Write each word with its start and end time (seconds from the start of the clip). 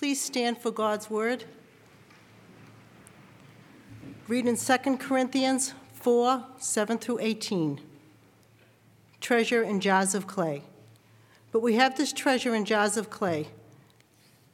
Please 0.00 0.18
stand 0.18 0.56
for 0.56 0.70
God's 0.70 1.10
word. 1.10 1.44
Read 4.28 4.46
in 4.46 4.56
2 4.56 4.96
Corinthians 4.96 5.74
4 5.92 6.42
7 6.56 6.96
through 6.96 7.18
18. 7.20 7.82
Treasure 9.20 9.62
in 9.62 9.78
jars 9.78 10.14
of 10.14 10.26
clay. 10.26 10.62
But 11.52 11.60
we 11.60 11.74
have 11.74 11.98
this 11.98 12.14
treasure 12.14 12.54
in 12.54 12.64
jars 12.64 12.96
of 12.96 13.10
clay 13.10 13.48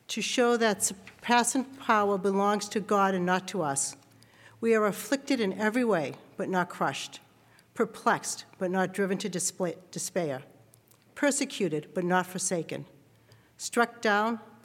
to 0.08 0.20
show 0.20 0.56
that 0.56 0.82
surpassing 0.82 1.62
power 1.62 2.18
belongs 2.18 2.68
to 2.70 2.80
God 2.80 3.14
and 3.14 3.24
not 3.24 3.46
to 3.46 3.62
us. 3.62 3.94
We 4.60 4.74
are 4.74 4.86
afflicted 4.86 5.38
in 5.38 5.52
every 5.52 5.84
way, 5.84 6.14
but 6.36 6.48
not 6.48 6.68
crushed, 6.68 7.20
perplexed, 7.72 8.46
but 8.58 8.72
not 8.72 8.92
driven 8.92 9.16
to 9.18 9.28
despair, 9.28 10.42
persecuted, 11.14 11.86
but 11.94 12.02
not 12.02 12.26
forsaken, 12.26 12.84
struck 13.56 14.00
down, 14.00 14.40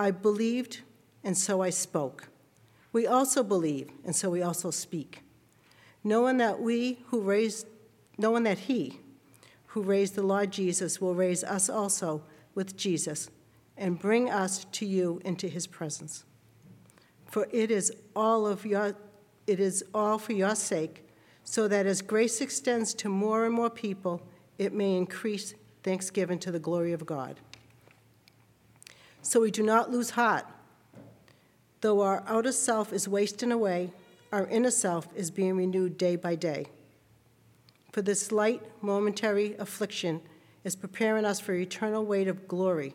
I 0.00 0.12
believed, 0.12 0.80
and 1.22 1.36
so 1.36 1.60
I 1.60 1.68
spoke. 1.68 2.30
We 2.90 3.06
also 3.06 3.42
believe, 3.42 3.90
and 4.02 4.16
so 4.16 4.30
we 4.30 4.40
also 4.40 4.70
speak, 4.70 5.22
knowing 6.02 6.38
that 6.38 6.58
we 6.58 7.00
who 7.08 7.20
raised, 7.20 7.66
knowing 8.16 8.44
that 8.44 8.60
He 8.60 8.98
who 9.66 9.82
raised 9.82 10.14
the 10.14 10.22
Lord 10.22 10.50
Jesus 10.52 11.02
will 11.02 11.14
raise 11.14 11.44
us 11.44 11.68
also 11.68 12.22
with 12.54 12.78
Jesus 12.78 13.28
and 13.76 13.98
bring 13.98 14.30
us 14.30 14.64
to 14.72 14.86
you 14.86 15.20
into 15.22 15.48
his 15.48 15.66
presence. 15.66 16.24
For 17.26 17.46
it 17.52 17.70
is 17.70 17.92
all 18.16 18.46
of 18.46 18.64
your 18.64 18.96
it 19.46 19.60
is 19.60 19.84
all 19.92 20.16
for 20.16 20.32
your 20.32 20.54
sake, 20.54 21.06
so 21.44 21.68
that 21.68 21.84
as 21.84 22.00
grace 22.00 22.40
extends 22.40 22.94
to 22.94 23.10
more 23.10 23.44
and 23.44 23.54
more 23.54 23.70
people, 23.70 24.22
it 24.56 24.72
may 24.72 24.96
increase 24.96 25.52
thanksgiving 25.82 26.38
to 26.38 26.50
the 26.50 26.58
glory 26.58 26.94
of 26.94 27.04
God. 27.04 27.38
So 29.22 29.40
we 29.40 29.50
do 29.50 29.62
not 29.62 29.90
lose 29.90 30.10
heart. 30.10 30.46
Though 31.80 32.02
our 32.02 32.22
outer 32.26 32.52
self 32.52 32.92
is 32.92 33.08
wasting 33.08 33.52
away, 33.52 33.92
our 34.32 34.46
inner 34.46 34.70
self 34.70 35.08
is 35.14 35.30
being 35.30 35.56
renewed 35.56 35.98
day 35.98 36.16
by 36.16 36.34
day. 36.34 36.66
For 37.92 38.02
this 38.02 38.30
light, 38.30 38.62
momentary 38.80 39.56
affliction 39.56 40.20
is 40.62 40.76
preparing 40.76 41.24
us 41.24 41.40
for 41.40 41.54
eternal 41.54 42.04
weight 42.04 42.28
of 42.28 42.46
glory 42.46 42.94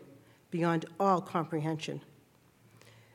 beyond 0.52 0.86
all 1.00 1.20
comprehension. 1.20 2.02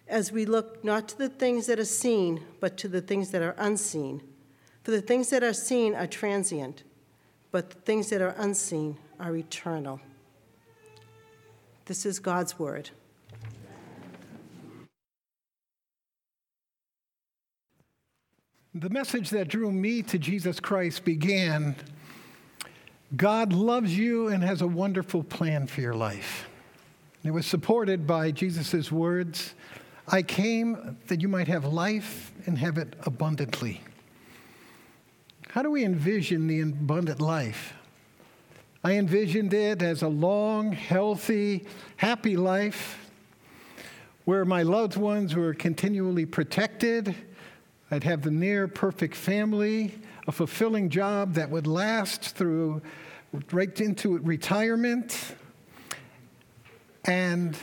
As 0.06 0.32
we 0.32 0.44
look 0.44 0.84
not 0.84 1.08
to 1.10 1.18
the 1.18 1.28
things 1.28 1.66
that 1.66 1.78
are 1.78 1.84
seen, 1.84 2.42
but 2.58 2.76
to 2.78 2.88
the 2.88 3.00
things 3.00 3.30
that 3.30 3.42
are 3.42 3.54
unseen. 3.56 4.22
For 4.82 4.90
the 4.90 5.00
things 5.00 5.30
that 5.30 5.42
are 5.42 5.52
seen 5.52 5.94
are 5.94 6.06
transient, 6.06 6.82
but 7.52 7.70
the 7.70 7.78
things 7.80 8.10
that 8.10 8.20
are 8.20 8.34
unseen 8.36 8.96
are 9.18 9.36
eternal. 9.36 10.00
This 11.86 12.04
is 12.04 12.18
God's 12.18 12.58
word. 12.58 12.90
The 18.74 18.88
message 18.88 19.30
that 19.30 19.48
drew 19.48 19.72
me 19.72 20.00
to 20.02 20.16
Jesus 20.16 20.60
Christ 20.60 21.04
began 21.04 21.74
God 23.16 23.52
loves 23.52 23.98
you 23.98 24.28
and 24.28 24.44
has 24.44 24.62
a 24.62 24.66
wonderful 24.68 25.24
plan 25.24 25.66
for 25.66 25.80
your 25.80 25.94
life. 25.94 26.48
It 27.24 27.32
was 27.32 27.46
supported 27.46 28.06
by 28.06 28.30
Jesus' 28.30 28.92
words 28.92 29.54
I 30.06 30.22
came 30.22 30.96
that 31.08 31.20
you 31.20 31.26
might 31.26 31.48
have 31.48 31.64
life 31.64 32.30
and 32.46 32.56
have 32.58 32.78
it 32.78 32.94
abundantly. 33.02 33.80
How 35.48 35.62
do 35.62 35.70
we 35.72 35.84
envision 35.84 36.46
the 36.46 36.60
abundant 36.60 37.20
life? 37.20 37.74
I 38.84 38.92
envisioned 38.92 39.52
it 39.52 39.82
as 39.82 40.02
a 40.02 40.08
long, 40.08 40.70
healthy, 40.70 41.66
happy 41.96 42.36
life 42.36 43.10
where 44.26 44.44
my 44.44 44.62
loved 44.62 44.96
ones 44.96 45.34
were 45.34 45.54
continually 45.54 46.24
protected. 46.24 47.16
I'd 47.92 48.04
have 48.04 48.22
the 48.22 48.30
near 48.30 48.68
perfect 48.68 49.16
family, 49.16 49.98
a 50.28 50.32
fulfilling 50.32 50.90
job 50.90 51.34
that 51.34 51.50
would 51.50 51.66
last 51.66 52.36
through 52.36 52.82
right 53.50 53.80
into 53.80 54.16
retirement 54.18 55.34
and 57.04 57.56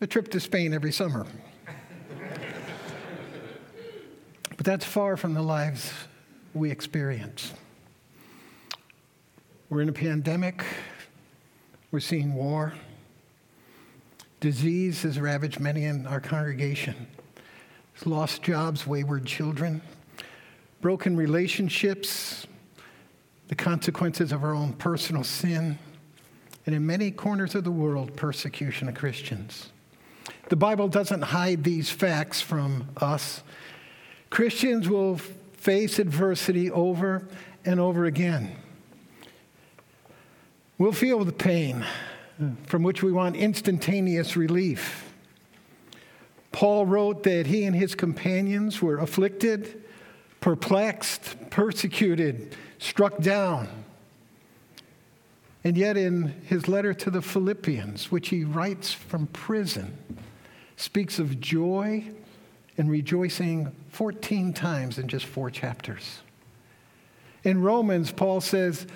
a 0.00 0.06
trip 0.06 0.28
to 0.30 0.38
Spain 0.38 0.72
every 0.72 0.92
summer. 0.92 1.26
but 4.56 4.64
that's 4.64 4.84
far 4.84 5.16
from 5.16 5.34
the 5.34 5.42
lives 5.42 5.92
we 6.54 6.70
experience. 6.70 7.52
We're 9.70 9.82
in 9.82 9.88
a 9.88 9.92
pandemic, 9.92 10.64
we're 11.90 11.98
seeing 11.98 12.34
war. 12.34 12.74
Disease 14.38 15.02
has 15.02 15.18
ravaged 15.18 15.58
many 15.58 15.84
in 15.84 16.06
our 16.06 16.20
congregation. 16.20 17.08
Lost 18.04 18.42
jobs, 18.42 18.86
wayward 18.86 19.26
children, 19.26 19.80
broken 20.80 21.16
relationships, 21.16 22.46
the 23.48 23.54
consequences 23.54 24.32
of 24.32 24.44
our 24.44 24.54
own 24.54 24.74
personal 24.74 25.24
sin 25.24 25.78
and 26.66 26.74
in 26.74 26.84
many 26.84 27.10
corners 27.10 27.54
of 27.54 27.64
the 27.64 27.70
world, 27.70 28.16
persecution 28.16 28.88
of 28.88 28.94
Christians. 28.94 29.70
The 30.48 30.56
Bible 30.56 30.88
doesn't 30.88 31.22
hide 31.22 31.62
these 31.64 31.90
facts 31.90 32.40
from 32.40 32.88
us. 32.96 33.42
Christians 34.30 34.88
will 34.88 35.18
face 35.18 35.98
adversity 35.98 36.70
over 36.70 37.26
and 37.64 37.80
over 37.80 38.04
again. 38.04 38.56
We'll 40.78 40.92
feel 40.92 41.24
the 41.24 41.32
pain 41.32 41.84
from 42.66 42.82
which 42.82 43.02
we 43.02 43.12
want 43.12 43.36
instantaneous 43.36 44.36
relief. 44.36 45.05
Paul 46.56 46.86
wrote 46.86 47.22
that 47.24 47.46
he 47.46 47.64
and 47.64 47.76
his 47.76 47.94
companions 47.94 48.80
were 48.80 48.96
afflicted, 48.96 49.84
perplexed, 50.40 51.36
persecuted, 51.50 52.56
struck 52.78 53.18
down. 53.18 53.68
And 55.64 55.76
yet, 55.76 55.98
in 55.98 56.28
his 56.46 56.66
letter 56.66 56.94
to 56.94 57.10
the 57.10 57.20
Philippians, 57.20 58.10
which 58.10 58.30
he 58.30 58.42
writes 58.42 58.90
from 58.90 59.26
prison, 59.26 59.98
speaks 60.78 61.18
of 61.18 61.42
joy 61.42 62.04
and 62.78 62.90
rejoicing 62.90 63.70
14 63.90 64.54
times 64.54 64.96
in 64.96 65.08
just 65.08 65.26
four 65.26 65.50
chapters. 65.50 66.20
In 67.44 67.60
Romans, 67.60 68.12
Paul 68.12 68.40
says, 68.40 68.86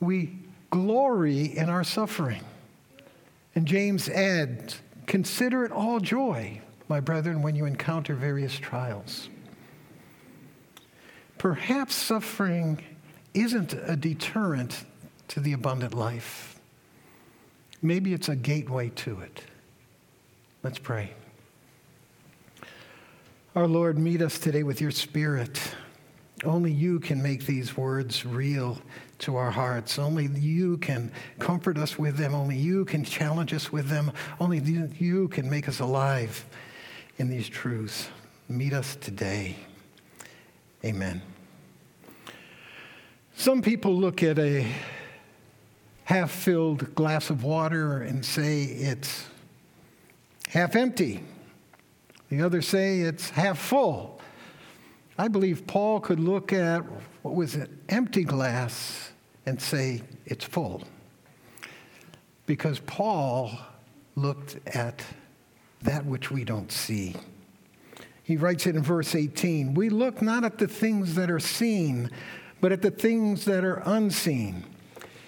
We 0.00 0.38
glory 0.70 1.54
in 1.54 1.68
our 1.68 1.84
suffering. 1.84 2.44
And 3.54 3.66
James 3.66 4.08
adds, 4.08 4.80
Consider 5.10 5.64
it 5.64 5.72
all 5.72 5.98
joy, 5.98 6.60
my 6.86 7.00
brethren, 7.00 7.42
when 7.42 7.56
you 7.56 7.64
encounter 7.64 8.14
various 8.14 8.56
trials. 8.56 9.28
Perhaps 11.36 11.96
suffering 11.96 12.80
isn't 13.34 13.72
a 13.72 13.96
deterrent 13.96 14.84
to 15.26 15.40
the 15.40 15.52
abundant 15.52 15.94
life. 15.94 16.60
Maybe 17.82 18.14
it's 18.14 18.28
a 18.28 18.36
gateway 18.36 18.90
to 18.90 19.18
it. 19.18 19.42
Let's 20.62 20.78
pray. 20.78 21.12
Our 23.56 23.66
Lord, 23.66 23.98
meet 23.98 24.22
us 24.22 24.38
today 24.38 24.62
with 24.62 24.80
your 24.80 24.92
Spirit. 24.92 25.60
Only 26.44 26.72
you 26.72 27.00
can 27.00 27.22
make 27.22 27.44
these 27.44 27.76
words 27.76 28.24
real 28.24 28.78
to 29.18 29.36
our 29.36 29.50
hearts. 29.50 29.98
Only 29.98 30.26
you 30.26 30.78
can 30.78 31.12
comfort 31.38 31.76
us 31.76 31.98
with 31.98 32.16
them. 32.16 32.34
Only 32.34 32.56
you 32.56 32.86
can 32.86 33.04
challenge 33.04 33.52
us 33.52 33.70
with 33.70 33.88
them. 33.88 34.10
Only 34.40 34.58
you 34.58 35.28
can 35.28 35.50
make 35.50 35.68
us 35.68 35.80
alive 35.80 36.44
in 37.18 37.28
these 37.28 37.48
truths. 37.48 38.08
Meet 38.48 38.72
us 38.72 38.96
today. 38.96 39.56
Amen. 40.82 41.20
Some 43.34 43.60
people 43.60 43.94
look 43.94 44.22
at 44.22 44.38
a 44.38 44.66
half 46.04 46.30
filled 46.30 46.94
glass 46.94 47.28
of 47.28 47.44
water 47.44 48.02
and 48.02 48.24
say 48.24 48.64
it's 48.64 49.26
half 50.48 50.74
empty. 50.74 51.22
The 52.30 52.42
others 52.42 52.66
say 52.66 53.00
it's 53.00 53.30
half 53.30 53.58
full. 53.58 54.19
I 55.20 55.28
believe 55.28 55.66
Paul 55.66 56.00
could 56.00 56.18
look 56.18 56.50
at 56.50 56.82
what 57.20 57.34
was 57.34 57.54
an 57.54 57.78
empty 57.90 58.24
glass 58.24 59.12
and 59.44 59.60
say 59.60 60.00
it's 60.24 60.46
full. 60.46 60.82
Because 62.46 62.78
Paul 62.78 63.50
looked 64.16 64.56
at 64.74 65.04
that 65.82 66.06
which 66.06 66.30
we 66.30 66.42
don't 66.44 66.72
see. 66.72 67.16
He 68.22 68.38
writes 68.38 68.66
it 68.66 68.76
in 68.76 68.82
verse 68.82 69.14
18 69.14 69.74
We 69.74 69.90
look 69.90 70.22
not 70.22 70.42
at 70.42 70.56
the 70.56 70.66
things 70.66 71.16
that 71.16 71.30
are 71.30 71.38
seen, 71.38 72.10
but 72.62 72.72
at 72.72 72.80
the 72.80 72.90
things 72.90 73.44
that 73.44 73.62
are 73.62 73.82
unseen. 73.84 74.64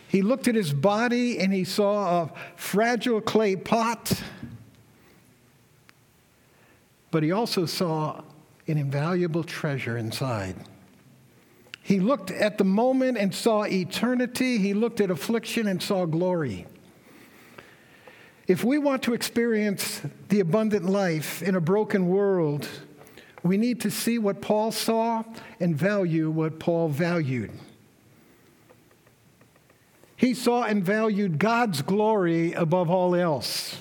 He 0.09 0.23
looked 0.23 0.49
at 0.49 0.55
his 0.55 0.73
body 0.73 1.39
and 1.39 1.53
he 1.53 1.65
saw 1.65 2.23
a 2.23 2.33
fragile 2.57 3.21
clay 3.21 3.57
pot, 3.57 4.23
but 7.11 7.23
he 7.23 7.31
also 7.31 7.67
saw 7.67 8.23
an 8.67 8.79
invaluable 8.79 9.45
treasure 9.45 9.97
inside. 9.97 10.57
He 11.83 11.99
looked 11.99 12.31
at 12.31 12.59
the 12.59 12.65
moment 12.65 13.19
and 13.19 13.35
saw 13.35 13.65
eternity. 13.65 14.59
He 14.59 14.73
looked 14.73 15.01
at 15.01 15.11
affliction 15.11 15.67
and 15.67 15.83
saw 15.83 16.07
glory. 16.07 16.67
If 18.47 18.65
we 18.65 18.79
want 18.79 19.03
to 19.05 19.15
experience 19.15 20.01
the 20.29 20.41
abundant 20.41 20.85
life 20.85 21.43
in 21.43 21.55
a 21.55 21.61
broken 21.61 22.09
world, 22.09 22.69
we 23.43 23.57
need 23.57 23.81
to 23.81 23.91
see 23.91 24.19
what 24.19 24.41
Paul 24.41 24.71
saw 24.71 25.25
and 25.59 25.77
value 25.77 26.31
what 26.31 26.61
Paul 26.61 26.89
valued. 26.89 27.51
He 30.17 30.35
saw 30.35 30.63
and 30.63 30.85
valued 30.85 31.39
God's 31.41 31.83
glory 31.83 32.53
above 32.53 32.89
all 32.89 33.17
else, 33.17 33.77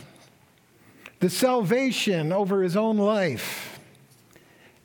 the 1.19 1.29
salvation 1.29 2.31
over 2.31 2.63
his 2.63 2.75
own 2.75 2.97
life, 2.97 3.70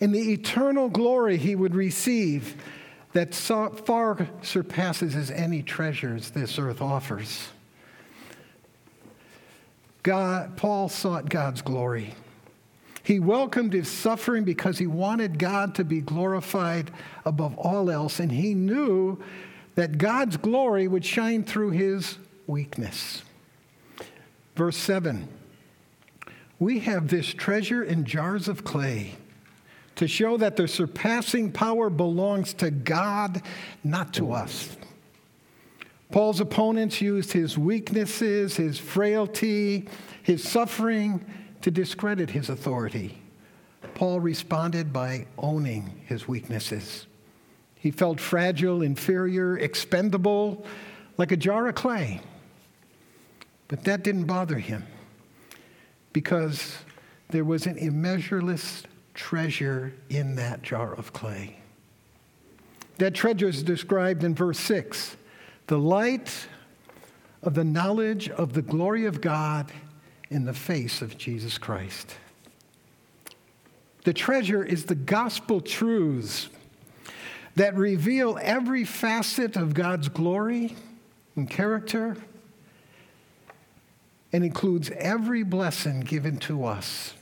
and 0.00 0.14
the 0.14 0.32
eternal 0.32 0.88
glory 0.88 1.36
he 1.36 1.54
would 1.54 1.74
receive 1.74 2.56
that 3.12 3.34
far 3.34 4.28
surpasses 4.42 5.16
as 5.16 5.30
any 5.30 5.62
treasures 5.62 6.30
this 6.30 6.58
earth 6.58 6.82
offers. 6.82 7.48
God, 10.02 10.56
Paul 10.56 10.88
sought 10.88 11.28
God's 11.28 11.62
glory. 11.62 12.14
He 13.02 13.18
welcomed 13.18 13.72
his 13.72 13.88
suffering 13.88 14.44
because 14.44 14.78
he 14.78 14.86
wanted 14.86 15.38
God 15.38 15.74
to 15.76 15.84
be 15.84 16.00
glorified 16.00 16.90
above 17.24 17.56
all 17.56 17.90
else, 17.90 18.20
and 18.20 18.30
he 18.30 18.52
knew 18.52 19.22
that 19.76 19.96
God's 19.96 20.36
glory 20.36 20.86
would 20.86 21.04
shine 21.04 21.42
through 21.42 21.70
his 21.70 22.18
weakness. 22.46 23.22
Verse 24.56 24.76
7 24.76 25.28
We 26.58 26.80
have 26.80 27.08
this 27.08 27.28
treasure 27.28 27.82
in 27.82 28.04
jars 28.04 28.48
of 28.48 28.64
clay 28.64 29.14
to 29.96 30.06
show 30.06 30.36
that 30.36 30.56
the 30.56 30.68
surpassing 30.68 31.50
power 31.50 31.90
belongs 31.90 32.52
to 32.54 32.70
God, 32.70 33.42
not 33.82 34.14
to 34.14 34.32
us. 34.32 34.76
Paul's 36.12 36.40
opponents 36.40 37.00
used 37.00 37.32
his 37.32 37.58
weaknesses, 37.58 38.56
his 38.56 38.78
frailty, 38.78 39.88
his 40.22 40.46
suffering 40.46 41.24
to 41.62 41.70
discredit 41.70 42.30
his 42.30 42.48
authority. 42.48 43.20
Paul 43.94 44.20
responded 44.20 44.92
by 44.92 45.26
owning 45.38 46.02
his 46.06 46.28
weaknesses. 46.28 47.06
He 47.76 47.90
felt 47.90 48.20
fragile, 48.20 48.82
inferior, 48.82 49.58
expendable, 49.58 50.64
like 51.16 51.32
a 51.32 51.36
jar 51.36 51.68
of 51.68 51.74
clay. 51.74 52.20
But 53.68 53.84
that 53.84 54.04
didn't 54.04 54.24
bother 54.24 54.58
him 54.58 54.84
because 56.12 56.76
there 57.30 57.44
was 57.44 57.66
an 57.66 57.78
immeasureless 57.78 58.84
treasure 59.16 59.94
in 60.08 60.36
that 60.36 60.62
jar 60.62 60.92
of 60.94 61.12
clay. 61.12 61.56
That 62.98 63.14
treasure 63.14 63.48
is 63.48 63.62
described 63.62 64.22
in 64.22 64.34
verse 64.34 64.60
6 64.60 65.16
the 65.66 65.78
light 65.78 66.46
of 67.42 67.54
the 67.54 67.64
knowledge 67.64 68.28
of 68.28 68.52
the 68.52 68.62
glory 68.62 69.04
of 69.04 69.20
God 69.20 69.72
in 70.30 70.44
the 70.44 70.52
face 70.52 71.02
of 71.02 71.18
Jesus 71.18 71.58
Christ. 71.58 72.14
The 74.04 74.12
treasure 74.12 74.62
is 74.62 74.84
the 74.84 74.94
gospel 74.94 75.60
truths 75.60 76.48
that 77.56 77.74
reveal 77.74 78.38
every 78.40 78.84
facet 78.84 79.56
of 79.56 79.74
God's 79.74 80.08
glory 80.08 80.76
and 81.34 81.50
character 81.50 82.16
and 84.32 84.44
includes 84.44 84.90
every 84.90 85.42
blessing 85.42 86.00
given 86.00 86.36
to 86.36 86.64
us 86.64 87.14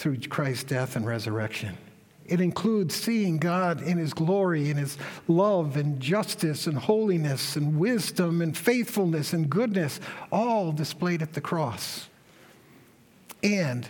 through 0.00 0.18
Christ's 0.18 0.64
death 0.64 0.96
and 0.96 1.06
resurrection. 1.06 1.76
It 2.24 2.40
includes 2.40 2.94
seeing 2.94 3.36
God 3.36 3.82
in 3.82 3.98
His 3.98 4.14
glory, 4.14 4.70
in 4.70 4.78
His 4.78 4.96
love 5.28 5.76
and 5.76 6.00
justice 6.00 6.66
and 6.66 6.78
holiness 6.78 7.54
and 7.54 7.78
wisdom 7.78 8.40
and 8.40 8.56
faithfulness 8.56 9.34
and 9.34 9.50
goodness, 9.50 10.00
all 10.32 10.72
displayed 10.72 11.20
at 11.20 11.34
the 11.34 11.42
cross. 11.42 12.08
And 13.42 13.86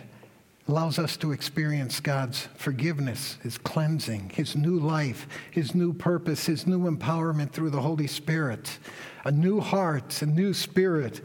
allows 0.67 0.99
us 0.99 1.15
to 1.15 1.31
experience 1.31 2.01
God's 2.01 2.49
forgiveness, 2.57 3.37
His 3.41 3.57
cleansing, 3.57 4.31
His 4.33 4.53
new 4.53 4.79
life, 4.79 5.29
His 5.49 5.73
new 5.73 5.93
purpose, 5.93 6.45
His 6.45 6.67
new 6.67 6.91
empowerment 6.91 7.51
through 7.51 7.69
the 7.69 7.81
Holy 7.81 8.07
Spirit, 8.07 8.79
a 9.23 9.31
new 9.31 9.61
heart, 9.61 10.21
a 10.21 10.25
new 10.25 10.53
spirit, 10.53 11.21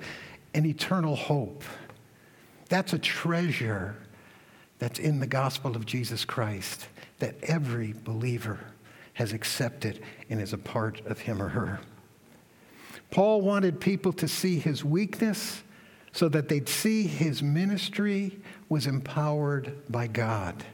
and 0.54 0.64
eternal 0.64 1.16
hope. 1.16 1.64
That's 2.68 2.92
a 2.92 3.00
treasure 3.00 3.96
that's 4.78 4.98
in 4.98 5.20
the 5.20 5.26
gospel 5.26 5.76
of 5.76 5.86
Jesus 5.86 6.24
Christ 6.24 6.88
that 7.18 7.34
every 7.42 7.94
believer 8.04 8.60
has 9.14 9.32
accepted 9.32 10.02
and 10.28 10.40
is 10.40 10.52
a 10.52 10.58
part 10.58 11.00
of 11.06 11.20
him 11.20 11.40
or 11.40 11.48
her. 11.48 11.80
Paul 13.10 13.40
wanted 13.40 13.80
people 13.80 14.12
to 14.14 14.28
see 14.28 14.58
his 14.58 14.84
weakness 14.84 15.62
so 16.12 16.28
that 16.28 16.48
they'd 16.48 16.68
see 16.68 17.06
his 17.06 17.42
ministry 17.42 18.38
was 18.68 18.86
empowered 18.86 19.72
by 19.90 20.06
God, 20.06 20.64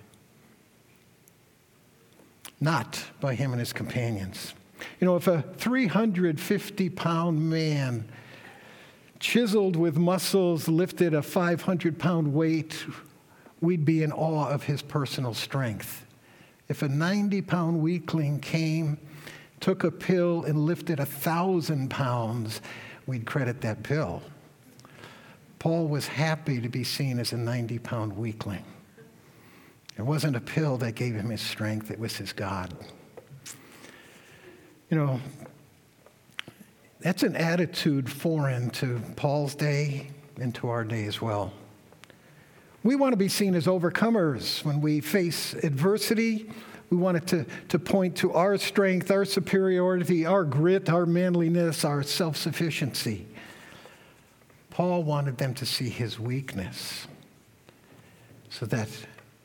not 2.60 3.04
by 3.20 3.34
him 3.34 3.52
and 3.52 3.60
his 3.60 3.72
companions. 3.72 4.54
You 5.00 5.06
know, 5.06 5.16
if 5.16 5.26
a 5.26 5.42
350 5.58 6.90
pound 6.90 7.50
man, 7.50 8.08
chiseled 9.20 9.76
with 9.76 9.96
muscles, 9.96 10.68
lifted 10.68 11.14
a 11.14 11.22
500 11.22 11.98
pound 11.98 12.32
weight, 12.32 12.84
we'd 13.62 13.84
be 13.86 14.02
in 14.02 14.12
awe 14.12 14.48
of 14.48 14.64
his 14.64 14.82
personal 14.82 15.32
strength. 15.32 16.04
If 16.68 16.82
a 16.82 16.88
90 16.88 17.40
pound 17.42 17.80
weakling 17.80 18.40
came, 18.40 18.98
took 19.60 19.84
a 19.84 19.90
pill, 19.90 20.44
and 20.44 20.66
lifted 20.66 20.98
a 20.98 21.06
thousand 21.06 21.88
pounds, 21.88 22.60
we'd 23.06 23.24
credit 23.24 23.60
that 23.62 23.84
pill. 23.84 24.20
Paul 25.60 25.86
was 25.86 26.08
happy 26.08 26.60
to 26.60 26.68
be 26.68 26.82
seen 26.82 27.20
as 27.20 27.32
a 27.32 27.36
90 27.36 27.78
pound 27.78 28.16
weakling. 28.16 28.64
It 29.96 30.02
wasn't 30.02 30.34
a 30.34 30.40
pill 30.40 30.78
that 30.78 30.96
gave 30.96 31.14
him 31.14 31.30
his 31.30 31.40
strength, 31.40 31.90
it 31.90 31.98
was 31.98 32.16
his 32.16 32.32
God. 32.32 32.74
You 34.90 34.98
know, 34.98 35.20
that's 36.98 37.22
an 37.22 37.36
attitude 37.36 38.10
foreign 38.10 38.70
to 38.70 39.00
Paul's 39.16 39.54
day 39.54 40.08
and 40.40 40.54
to 40.56 40.68
our 40.68 40.84
day 40.84 41.04
as 41.04 41.22
well. 41.22 41.52
We 42.84 42.96
want 42.96 43.12
to 43.12 43.16
be 43.16 43.28
seen 43.28 43.54
as 43.54 43.66
overcomers 43.66 44.64
when 44.64 44.80
we 44.80 45.00
face 45.00 45.54
adversity. 45.54 46.50
We 46.90 46.96
want 46.96 47.16
it 47.16 47.26
to, 47.28 47.46
to 47.68 47.78
point 47.78 48.16
to 48.16 48.32
our 48.32 48.58
strength, 48.58 49.10
our 49.10 49.24
superiority, 49.24 50.26
our 50.26 50.44
grit, 50.44 50.90
our 50.90 51.06
manliness, 51.06 51.84
our 51.84 52.02
self 52.02 52.36
sufficiency. 52.36 53.26
Paul 54.70 55.04
wanted 55.04 55.38
them 55.38 55.54
to 55.54 55.66
see 55.66 55.90
his 55.90 56.18
weakness 56.18 57.06
so 58.50 58.66
that 58.66 58.88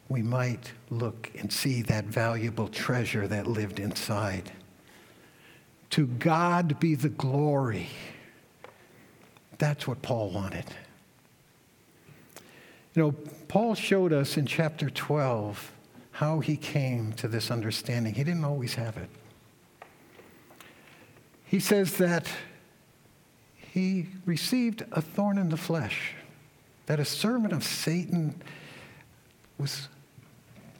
we 0.10 0.22
might 0.22 0.72
look 0.89 1.29
and 1.38 1.51
see 1.51 1.82
that 1.84 2.06
valuable 2.06 2.67
treasure 2.70 3.27
that 3.27 3.46
lived 3.46 3.79
inside. 3.79 4.51
To 5.91 6.08
God 6.08 6.79
be 6.79 6.96
the 6.96 7.10
glory. 7.10 7.88
That's 9.58 9.88
what 9.88 10.01
Paul 10.01 10.32
wanted. 10.32 10.65
You 12.97 13.03
know, 13.03 13.11
Paul 13.47 13.75
showed 13.75 14.11
us 14.11 14.37
in 14.37 14.47
chapter 14.47 14.89
12 14.89 15.71
how 16.13 16.39
he 16.39 16.57
came 16.57 17.13
to 17.13 17.27
this 17.27 17.51
understanding. 17.51 18.15
He 18.15 18.23
didn't 18.23 18.43
always 18.43 18.73
have 18.73 18.97
it. 18.97 19.07
He 21.45 21.59
says 21.59 21.97
that 21.97 22.27
he 23.55 24.07
received 24.25 24.83
a 24.91 25.03
thorn 25.03 25.37
in 25.37 25.49
the 25.49 25.57
flesh, 25.57 26.15
that 26.87 26.99
a 26.99 27.05
servant 27.05 27.53
of 27.53 27.63
Satan 27.63 28.41
was 29.59 29.89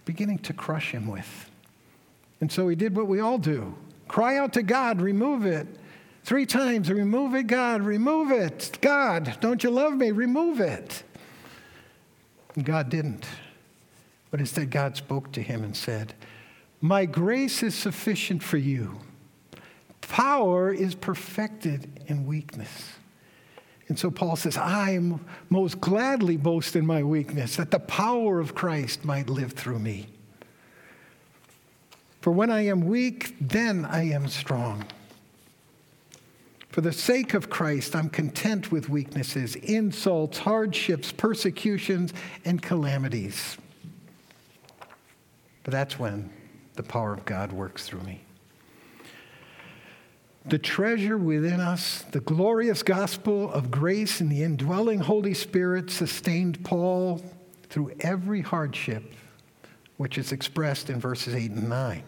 beginning 0.03 0.39
to 0.39 0.53
crush 0.53 0.93
him 0.93 1.05
with. 1.05 1.51
And 2.41 2.51
so 2.51 2.67
he 2.67 2.75
did 2.75 2.95
what 2.95 3.05
we 3.05 3.19
all 3.19 3.38
do 3.38 3.75
cry 4.07 4.38
out 4.38 4.53
to 4.53 4.63
God, 4.63 5.01
remove 5.01 5.45
it. 5.45 5.67
Three 6.24 6.47
times, 6.47 6.89
remove 6.89 7.36
it, 7.36 7.45
God, 7.45 7.83
remove 7.83 8.31
it. 8.31 8.79
God, 8.81 9.38
don't 9.39 9.63
you 9.63 9.69
love 9.69 9.93
me? 9.93 10.09
Remove 10.09 10.59
it. 10.59 11.03
And 12.58 12.66
God 12.66 12.90
didn't. 12.90 13.26
But 14.30 14.42
instead, 14.42 14.70
God 14.72 14.98
spoke 14.98 15.32
to 15.32 15.42
him 15.42 15.64
and 15.64 15.78
said, 15.78 16.14
My 16.82 17.06
grace 17.06 17.64
is 17.64 17.74
sufficient 17.74 18.44
for 18.44 18.58
you 18.58 19.00
Power 20.08 20.72
is 20.72 20.96
perfected 20.96 22.00
in 22.08 22.26
weakness. 22.26 22.94
And 23.90 24.00
so 24.00 24.10
Paul 24.10 24.36
says, 24.36 24.58
I 24.58 25.00
most 25.50 25.80
gladly 25.80 26.38
boast 26.38 26.76
in 26.76 26.86
my 26.86 27.04
weakness, 27.04 27.58
that 27.58 27.72
the 27.72 27.80
power 27.80 28.40
of 28.40 28.56
Christ 28.56 29.06
might 29.06 29.30
live 29.30 29.54
through 29.54 29.80
me. 29.80 30.08
For 32.22 32.32
when 32.32 32.50
I 32.50 32.66
am 32.66 32.82
weak, 32.82 33.36
then 33.40 33.86
I 33.86 34.10
am 34.10 34.28
strong. 34.28 34.86
For 36.77 36.81
the 36.81 36.93
sake 36.93 37.34
of 37.34 37.50
Christ, 37.50 37.96
I'm 37.96 38.07
content 38.07 38.72
with 38.72 38.88
weaknesses, 38.88 39.55
insults, 39.55 40.38
hardships, 40.38 41.12
persecutions, 41.12 42.13
and 42.46 42.62
calamities. 42.62 43.57
But 45.63 45.72
that's 45.72 45.98
when 45.98 46.29
the 46.75 46.84
power 46.84 47.13
of 47.13 47.25
God 47.25 47.51
works 47.51 47.88
through 47.88 48.01
me. 48.01 48.22
The 50.46 50.60
treasure 50.60 51.17
within 51.17 51.60
us, 51.60 52.03
the 52.12 52.19
glorious 52.19 52.84
gospel 52.84 53.51
of 53.51 53.72
grace 53.72 54.22
and 54.22 54.31
the 54.31 54.43
indwelling 54.43 55.00
Holy 55.00 55.34
Spirit 55.34 55.89
sustained 55.89 56.63
Paul 56.63 57.24
through 57.69 57.93
every 58.01 58.41
hardship, 58.41 59.15
which 59.98 60.19
is 60.19 60.31
expressed 60.31 60.91
in 60.91 61.00
verses 61.00 61.34
8 61.34 61.50
and 61.50 61.69
9. 61.69 62.03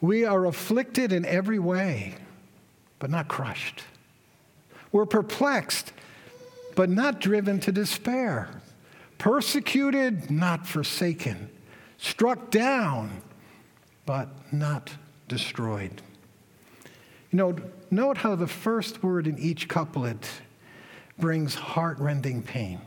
We 0.00 0.24
are 0.24 0.46
afflicted 0.46 1.12
in 1.12 1.24
every 1.24 1.58
way, 1.58 2.14
but 3.04 3.10
not 3.10 3.28
crushed. 3.28 3.82
We're 4.90 5.04
perplexed, 5.04 5.92
but 6.74 6.88
not 6.88 7.20
driven 7.20 7.60
to 7.60 7.70
despair. 7.70 8.48
Persecuted, 9.18 10.30
not 10.30 10.66
forsaken. 10.66 11.50
Struck 11.98 12.50
down, 12.50 13.20
but 14.06 14.30
not 14.50 14.90
destroyed. 15.28 16.00
You 17.30 17.36
know, 17.36 17.56
note 17.90 18.16
how 18.16 18.36
the 18.36 18.46
first 18.46 19.02
word 19.02 19.26
in 19.26 19.38
each 19.38 19.68
couplet 19.68 20.26
brings 21.18 21.54
heartrending 21.54 22.42
pain. 22.42 22.80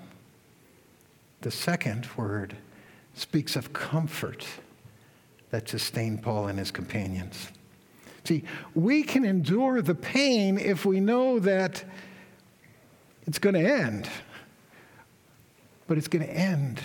The 1.42 1.52
second 1.52 2.08
word 2.18 2.58
speaks 3.14 3.56
of 3.56 3.72
comfort 3.72 4.48
that 5.52 5.70
sustained 5.70 6.24
Paul 6.24 6.48
and 6.48 6.58
his 6.58 6.72
companions. 6.72 7.50
See, 8.28 8.44
we 8.76 9.04
can 9.04 9.24
endure 9.24 9.82
the 9.82 9.96
pain 9.96 10.58
if 10.58 10.86
we 10.86 11.00
know 11.00 11.40
that 11.40 11.86
it's 13.26 13.40
going 13.40 13.54
to 13.54 13.62
end. 13.62 14.10
But 15.88 15.98
it's 15.98 16.10
going 16.10 16.28
to 16.28 16.34
end 16.34 16.82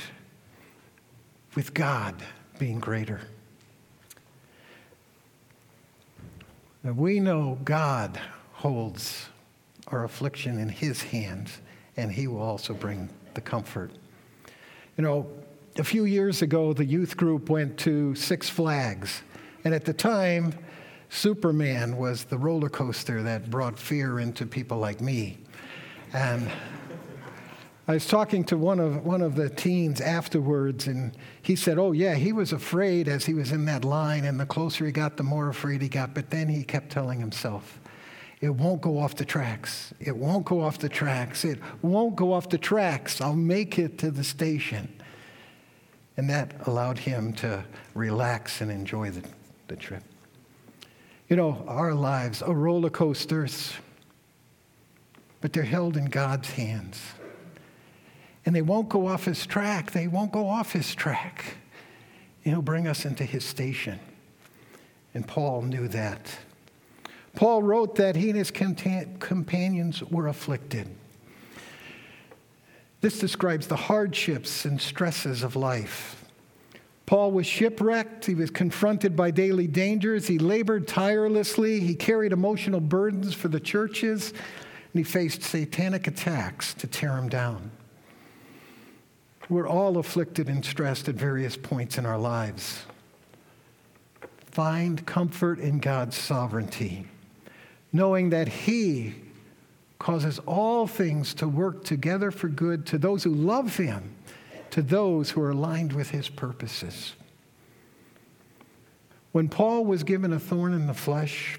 with 1.57 1.75
God 1.75 2.15
being 2.61 2.79
greater. 2.79 3.23
Now 6.85 6.93
we 6.93 7.19
know 7.19 7.59
God 7.65 8.21
holds 8.53 9.27
our 9.89 10.05
affliction 10.05 10.61
in 10.61 10.69
his 10.69 11.03
hands, 11.03 11.59
and 11.97 12.13
he 12.13 12.29
will 12.29 12.41
also 12.41 12.73
bring 12.73 13.09
the 13.35 13.41
comfort. 13.41 13.91
You 14.97 15.03
know, 15.03 15.27
a 15.77 15.83
few 15.83 16.05
years 16.05 16.41
ago, 16.41 16.73
the 16.73 16.85
youth 16.85 17.17
group 17.17 17.51
went 17.51 17.79
to 17.79 18.15
Six 18.15 18.49
Flags, 18.49 19.23
and 19.65 19.75
at 19.75 19.85
the 19.85 19.93
time, 19.93 20.55
Superman 21.13 21.99
was 21.99 22.25
the 22.25 22.39
roller 22.39 22.71
coaster 22.71 23.23
that 23.23 23.51
brought 23.51 23.79
fear 23.79 24.19
into 24.19 24.47
people 24.47 24.79
like 24.79 25.03
me. 25.03 25.37
And 26.15 26.51
I 27.87 27.93
was 27.93 28.07
talking 28.07 28.45
to 28.45 28.57
one 28.57 28.81
of, 28.81 29.05
one 29.05 29.21
of 29.21 29.37
the 29.37 29.51
teens 29.51 30.01
afterwards, 30.01 30.87
and 30.87 31.15
he 31.43 31.55
said, 31.55 31.79
Oh, 31.79 31.93
yeah, 31.93 32.15
he 32.15 32.33
was 32.33 32.55
afraid 32.55 33.09
as 33.09 33.27
he 33.27 33.35
was 33.35 33.53
in 33.53 33.67
that 33.67 33.85
line, 33.85 34.25
and 34.25 34.41
the 34.41 34.47
closer 34.47 34.87
he 34.87 34.91
got, 34.91 35.19
the 35.19 35.23
more 35.23 35.51
afraid 35.51 35.83
he 35.83 35.89
got. 35.91 36.15
But 36.15 36.31
then 36.31 36.49
he 36.49 36.65
kept 36.65 36.91
telling 36.91 37.21
himself, 37.21 37.79
It 38.41 38.49
won't 38.49 38.81
go 38.81 38.99
off 38.99 39.15
the 39.15 39.27
tracks. 39.27 39.93
It 40.01 40.17
won't 40.17 40.47
go 40.47 40.63
off 40.63 40.79
the 40.79 40.89
tracks. 40.89 41.45
It 41.45 41.59
won't 41.83 42.17
go 42.17 42.33
off 42.33 42.49
the 42.49 42.59
tracks. 42.59 43.21
I'll 43.21 43.37
make 43.37 43.79
it 43.79 43.99
to 43.99 44.11
the 44.11 44.25
station. 44.25 44.89
And 46.17 46.31
that 46.31 46.67
allowed 46.67 47.01
him 47.01 47.35
to 47.35 47.65
relax 47.95 48.63
and 48.63 48.71
enjoy 48.71 49.11
the, 49.11 49.29
the 49.69 49.77
trip. 49.77 50.05
You 51.33 51.37
know, 51.37 51.65
our 51.67 51.95
lives 51.95 52.43
are 52.43 52.53
roller 52.53 52.91
coasters, 52.91 53.73
but 55.41 55.55
they're 55.55 55.63
held 55.63 55.97
in 55.97 56.05
God's 56.05 56.51
hands 56.51 57.01
and 58.45 58.55
they 58.55 58.61
won't 58.61 58.91
go 58.91 59.07
off 59.07 59.25
his 59.25 59.47
track. 59.47 59.93
They 59.93 60.09
won't 60.09 60.31
go 60.31 60.47
off 60.47 60.73
his 60.73 60.95
track. 60.95 61.57
He'll 62.43 62.61
bring 62.61 62.87
us 62.87 63.07
into 63.07 63.25
his 63.25 63.47
station. 63.47 63.99
And 65.15 65.27
Paul 65.27 65.63
knew 65.63 65.89
that. 65.89 66.37
Paul 67.35 67.63
wrote 67.63 67.95
that 67.95 68.15
he 68.15 68.29
and 68.29 68.37
his 68.37 68.51
companions 68.51 70.03
were 70.03 70.29
afflicted. 70.29 70.87
This 73.01 73.19
describes 73.19 73.69
the 73.69 73.77
hardships 73.77 74.67
and 74.67 74.79
stresses 74.79 75.43
of 75.43 75.57
life. 75.57 76.22
Paul 77.13 77.33
was 77.33 77.47
shipwrecked. 77.47 78.25
He 78.25 78.35
was 78.35 78.49
confronted 78.49 79.15
by 79.15 79.33
daily 79.33 79.67
dangers. 79.67 80.27
He 80.27 80.39
labored 80.39 80.89
tirelessly. 80.89 81.79
He 81.79 81.95
carried 81.95 82.33
emotional 82.33 82.81
burdens 82.81 83.35
for 83.35 83.49
the 83.49 83.61
churches. 83.61 84.31
And 84.31 84.41
he 84.95 85.03
faced 85.03 85.43
satanic 85.43 86.07
attacks 86.07 86.73
to 86.73 86.87
tear 86.87 87.19
him 87.19 87.29
down. 87.29 87.71
We're 89.51 89.69
all 89.69 89.99
afflicted 89.99 90.49
and 90.49 90.65
stressed 90.65 91.07
at 91.07 91.15
various 91.15 91.55
points 91.55 91.99
in 91.99 92.07
our 92.07 92.17
lives. 92.17 92.85
Find 94.47 95.05
comfort 95.05 95.59
in 95.59 95.81
God's 95.81 96.17
sovereignty, 96.17 97.05
knowing 97.93 98.31
that 98.31 98.49
He 98.49 99.17
causes 99.99 100.39
all 100.47 100.87
things 100.87 101.35
to 101.35 101.47
work 101.47 101.85
together 101.85 102.31
for 102.31 102.49
good 102.49 102.87
to 102.87 102.97
those 102.97 103.23
who 103.23 103.35
love 103.35 103.77
Him, 103.77 104.15
to 104.73 104.83
those 104.83 105.31
who 105.31 105.41
are 105.43 105.51
aligned 105.51 105.93
with 105.93 106.11
His 106.11 106.29
purposes. 106.29 107.15
When 109.33 109.49
Paul 109.49 109.85
was 109.85 110.03
given 110.03 110.33
a 110.33 110.39
thorn 110.39 110.75
in 110.75 110.87
the 110.87 110.95
flesh, 110.95 111.59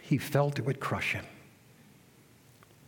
he 0.00 0.18
felt 0.18 0.58
it 0.58 0.64
would 0.64 0.80
crush 0.80 1.12
him. 1.12 1.24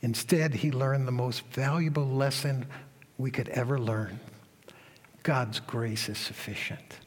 Instead, 0.01 0.55
he 0.55 0.71
learned 0.71 1.07
the 1.07 1.13
most 1.13 1.45
valuable 1.47 2.07
lesson 2.07 2.67
we 3.19 3.31
could 3.31 3.49
ever 3.51 3.79
learn. 3.79 4.21
God's 5.23 5.61
grace 5.61 6.09
is 6.09 6.19
sufficient. 6.19 6.99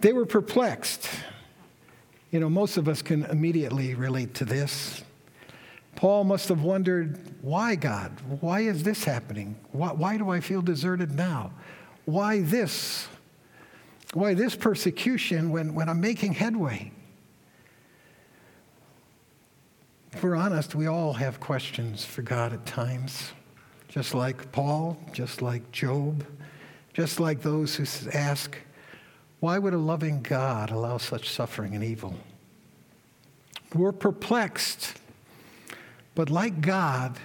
They 0.00 0.12
were 0.12 0.24
perplexed. 0.24 1.08
You 2.30 2.40
know, 2.40 2.48
most 2.48 2.76
of 2.76 2.88
us 2.88 3.02
can 3.02 3.24
immediately 3.24 3.94
relate 3.94 4.34
to 4.34 4.44
this. 4.44 5.02
Paul 5.98 6.22
must 6.22 6.48
have 6.48 6.62
wondered, 6.62 7.18
why, 7.42 7.74
God? 7.74 8.12
Why 8.40 8.60
is 8.60 8.84
this 8.84 9.02
happening? 9.02 9.56
Why, 9.72 9.88
why, 9.88 10.16
do 10.16 10.30
I 10.30 10.38
feel 10.38 10.62
deserted 10.62 11.10
now? 11.10 11.50
Why 12.04 12.40
this? 12.40 13.08
Why 14.14 14.34
this 14.34 14.54
persecution 14.54 15.50
when, 15.50 15.74
when 15.74 15.88
I'm 15.88 16.00
making 16.00 16.34
headway? 16.34 16.92
If 20.12 20.22
we're 20.22 20.36
honest, 20.36 20.76
we 20.76 20.86
all 20.86 21.14
have 21.14 21.40
questions 21.40 22.04
for 22.04 22.22
God 22.22 22.52
at 22.52 22.64
times 22.64 23.32
just 23.88 24.14
like 24.14 24.52
Paul, 24.52 24.96
just 25.12 25.42
like 25.42 25.72
Job, 25.72 26.24
just 26.92 27.18
like 27.18 27.42
those 27.42 27.74
who 27.74 28.10
ask, 28.12 28.56
why 29.40 29.58
would 29.58 29.74
a 29.74 29.78
loving 29.78 30.22
God 30.22 30.70
allow 30.70 30.98
such 30.98 31.28
suffering 31.28 31.74
and 31.74 31.82
evil? 31.82 32.14
We're 33.74 33.90
perplexed, 33.90 35.00
but 36.18 36.30
like 36.30 36.60
God, 36.60 37.16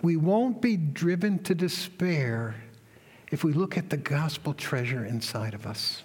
we 0.00 0.16
won't 0.16 0.62
be 0.62 0.78
driven 0.78 1.38
to 1.40 1.54
despair 1.54 2.54
if 3.30 3.44
we 3.44 3.52
look 3.52 3.76
at 3.76 3.90
the 3.90 3.98
gospel 3.98 4.54
treasure 4.54 5.04
inside 5.04 5.52
of 5.52 5.66
us. 5.66 6.02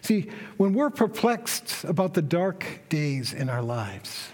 See, 0.00 0.30
when 0.56 0.72
we're 0.72 0.88
perplexed 0.88 1.84
about 1.84 2.14
the 2.14 2.22
dark 2.22 2.64
days 2.88 3.34
in 3.34 3.50
our 3.50 3.60
lives, 3.60 4.30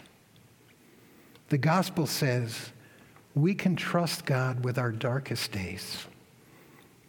the 1.48 1.58
gospel 1.58 2.06
says, 2.06 2.70
we 3.34 3.52
can 3.52 3.74
trust 3.74 4.24
God 4.24 4.64
with 4.64 4.78
our 4.78 4.92
darkest 4.92 5.50
days. 5.50 6.06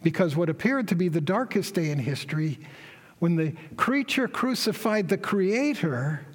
Because 0.02 0.34
what 0.34 0.50
appeared 0.50 0.88
to 0.88 0.96
be 0.96 1.06
the 1.06 1.20
darkest 1.20 1.74
day 1.74 1.92
in 1.92 2.00
history, 2.00 2.58
when 3.20 3.36
the 3.36 3.52
creature 3.76 4.26
crucified 4.26 5.08
the 5.08 5.18
Creator, 5.18 6.26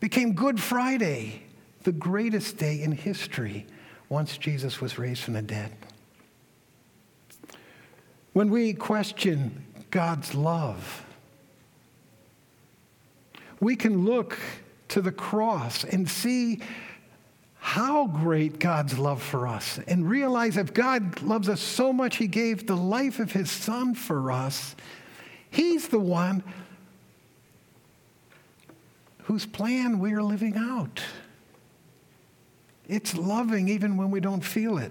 became 0.00 0.32
Good 0.32 0.58
Friday, 0.58 1.44
the 1.82 1.92
greatest 1.92 2.56
day 2.56 2.82
in 2.82 2.92
history 2.92 3.66
once 4.08 4.36
Jesus 4.36 4.80
was 4.80 4.98
raised 4.98 5.22
from 5.22 5.34
the 5.34 5.42
dead. 5.42 5.72
When 8.32 8.50
we 8.50 8.74
question 8.74 9.64
God's 9.90 10.34
love, 10.34 11.04
we 13.60 13.76
can 13.76 14.04
look 14.04 14.38
to 14.88 15.00
the 15.00 15.12
cross 15.12 15.84
and 15.84 16.08
see 16.08 16.60
how 17.58 18.06
great 18.06 18.58
God's 18.58 18.98
love 18.98 19.22
for 19.22 19.46
us 19.46 19.78
and 19.86 20.08
realize 20.08 20.56
if 20.56 20.72
God 20.72 21.22
loves 21.22 21.48
us 21.48 21.60
so 21.60 21.92
much, 21.92 22.16
He 22.16 22.26
gave 22.26 22.66
the 22.66 22.76
life 22.76 23.18
of 23.20 23.32
His 23.32 23.50
Son 23.50 23.94
for 23.94 24.32
us. 24.32 24.74
He's 25.50 25.88
the 25.88 26.00
one 26.00 26.42
whose 29.24 29.44
plan 29.44 29.98
we 29.98 30.12
are 30.12 30.22
living 30.22 30.56
out. 30.56 31.02
It's 32.90 33.16
loving 33.16 33.68
even 33.68 33.96
when 33.96 34.10
we 34.10 34.18
don't 34.18 34.44
feel 34.44 34.76
it. 34.76 34.90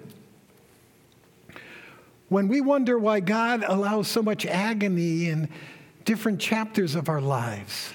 When 2.29 2.48
we 2.48 2.62
wonder 2.62 2.98
why 2.98 3.20
God 3.20 3.65
allows 3.68 4.08
so 4.08 4.24
much 4.24 4.46
agony 4.46 5.27
in 5.27 5.50
different 6.06 6.39
chapters 6.39 6.96
of 6.96 7.10
our 7.10 7.20
lives, 7.20 7.94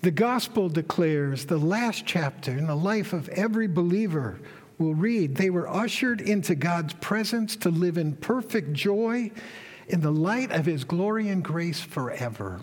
the 0.00 0.10
gospel 0.10 0.70
declares 0.70 1.44
the 1.44 1.58
last 1.58 2.06
chapter 2.06 2.52
in 2.52 2.66
the 2.66 2.74
life 2.74 3.12
of 3.12 3.28
every 3.28 3.68
believer 3.68 4.40
will 4.78 4.94
read 4.94 5.34
they 5.34 5.50
were 5.50 5.68
ushered 5.68 6.22
into 6.22 6.54
God's 6.54 6.94
presence 6.94 7.56
to 7.56 7.68
live 7.68 7.98
in 7.98 8.16
perfect 8.16 8.72
joy 8.72 9.30
in 9.88 10.00
the 10.00 10.10
light 10.10 10.52
of 10.52 10.64
his 10.64 10.84
glory 10.84 11.28
and 11.28 11.44
grace 11.44 11.80
forever. 11.80 12.62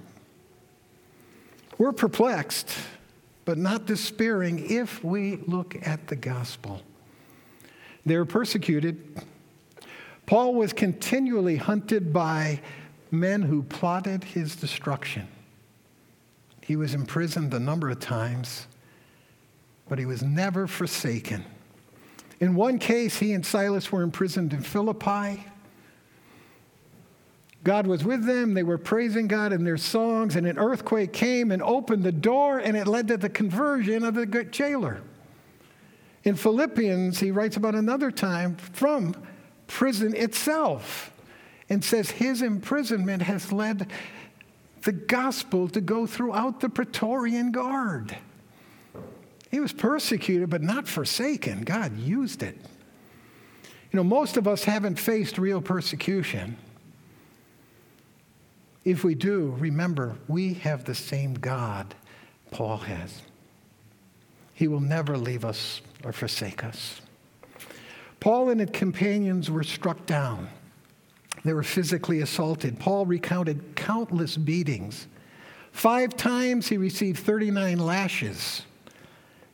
We're 1.77 1.91
perplexed, 1.91 2.71
but 3.47 3.57
not 3.57 3.85
despairing 3.85 4.69
if 4.69 5.01
we 5.05 5.37
look 5.47 5.77
at 5.87 6.07
the 6.07 6.17
gospel. 6.17 6.81
They 8.05 8.17
were 8.17 8.25
persecuted. 8.25 9.21
Paul 10.25 10.53
was 10.53 10.73
continually 10.73 11.55
hunted 11.55 12.11
by 12.11 12.59
men 13.09 13.43
who 13.43 13.63
plotted 13.63 14.25
his 14.25 14.57
destruction. 14.57 15.29
He 16.59 16.75
was 16.75 16.93
imprisoned 16.93 17.53
a 17.53 17.59
number 17.59 17.89
of 17.89 18.01
times, 18.01 18.67
but 19.87 19.97
he 19.97 20.05
was 20.05 20.21
never 20.21 20.67
forsaken. 20.67 21.45
In 22.41 22.53
one 22.53 22.77
case, 22.77 23.17
he 23.17 23.31
and 23.31 23.45
Silas 23.45 23.93
were 23.93 24.01
imprisoned 24.01 24.51
in 24.51 24.61
Philippi. 24.61 25.45
God 27.67 27.86
was 27.86 28.05
with 28.05 28.24
them. 28.24 28.53
They 28.53 28.63
were 28.63 28.77
praising 28.77 29.27
God 29.27 29.51
in 29.51 29.65
their 29.65 29.75
songs, 29.75 30.38
and 30.38 30.47
an 30.47 30.57
earthquake 30.57 31.12
came 31.12 31.51
and 31.51 31.62
opened 31.62 32.01
the 32.01 32.13
door, 32.13 32.59
and 32.59 32.77
it 32.77 32.88
led 32.88 33.09
to 33.09 33.17
the 33.17 33.27
conversion 33.27 34.05
of 34.05 34.13
the 34.13 34.25
jailer. 34.25 35.01
In 36.24 36.36
Philippians, 36.36 37.19
he 37.19 37.29
writes 37.29 37.57
about 37.57 37.75
another 37.75 38.09
time 38.09 38.55
from 38.55 39.13
prison 39.67 40.15
itself 40.15 41.12
and 41.67 41.83
says 41.83 42.09
his 42.09 42.41
imprisonment 42.41 43.24
has 43.24 43.51
led 43.51 43.91
the 44.83 44.93
gospel 44.93 45.67
to 45.67 45.81
go 45.81 46.07
throughout 46.07 46.62
the 46.62 46.69
Praetorian 46.69 47.51
Guard. 47.51 48.15
He 49.51 49.59
was 49.59 49.74
persecuted, 49.74 50.50
but 50.50 50.62
not 50.62 50.88
forsaken. 50.88 51.63
God 51.63 51.97
used 52.00 52.43
it. 52.43 52.55
You 53.91 53.97
know, 53.97 54.05
most 54.05 54.38
of 54.38 54.47
us 54.47 54.63
haven't 54.63 54.97
faced 54.97 55.38
real 55.38 55.62
persecution. 55.62 56.55
If 58.88 59.03
we 59.03 59.15
do, 59.15 59.53
remember, 59.60 60.15
we 60.29 60.53
have 60.53 60.86
the 60.86 60.96
same 60.96 61.34
God 61.34 61.94
Paul 62.51 62.77
has. 62.77 63.22
He 64.53 64.70
will 64.70 64.79
never 64.79 65.17
leave 65.17 65.44
us 65.44 65.82
or 66.06 66.13
forsake 66.13 66.63
us. 66.63 67.01
Paul 68.22 68.50
and 68.50 68.62
his 68.62 68.70
companions 68.70 69.51
were 69.51 69.65
struck 69.65 70.06
down. 70.06 70.48
They 71.44 71.51
were 71.51 71.63
physically 71.63 72.22
assaulted. 72.22 72.79
Paul 72.79 73.06
recounted 73.06 73.75
countless 73.75 74.38
beatings. 74.38 75.08
Five 75.74 76.15
times 76.15 76.70
he 76.70 76.77
received 76.77 77.20
39 77.20 77.79
lashes. 77.79 78.62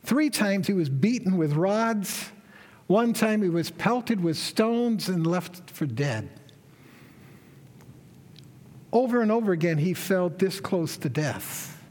Three 0.04 0.30
times 0.30 0.68
he 0.68 0.74
was 0.74 0.88
beaten 0.88 1.36
with 1.36 1.54
rods. 1.54 2.30
One 2.86 3.12
time 3.12 3.42
he 3.42 3.48
was 3.48 3.68
pelted 3.68 4.22
with 4.22 4.36
stones 4.36 5.08
and 5.08 5.26
left 5.26 5.72
for 5.72 5.86
dead. 5.86 6.30
Over 8.94 9.22
and 9.22 9.32
over 9.32 9.50
again, 9.50 9.76
he 9.76 9.92
fell 9.92 10.28
this 10.28 10.60
close 10.60 10.96
to 10.98 11.08
death, 11.08 11.82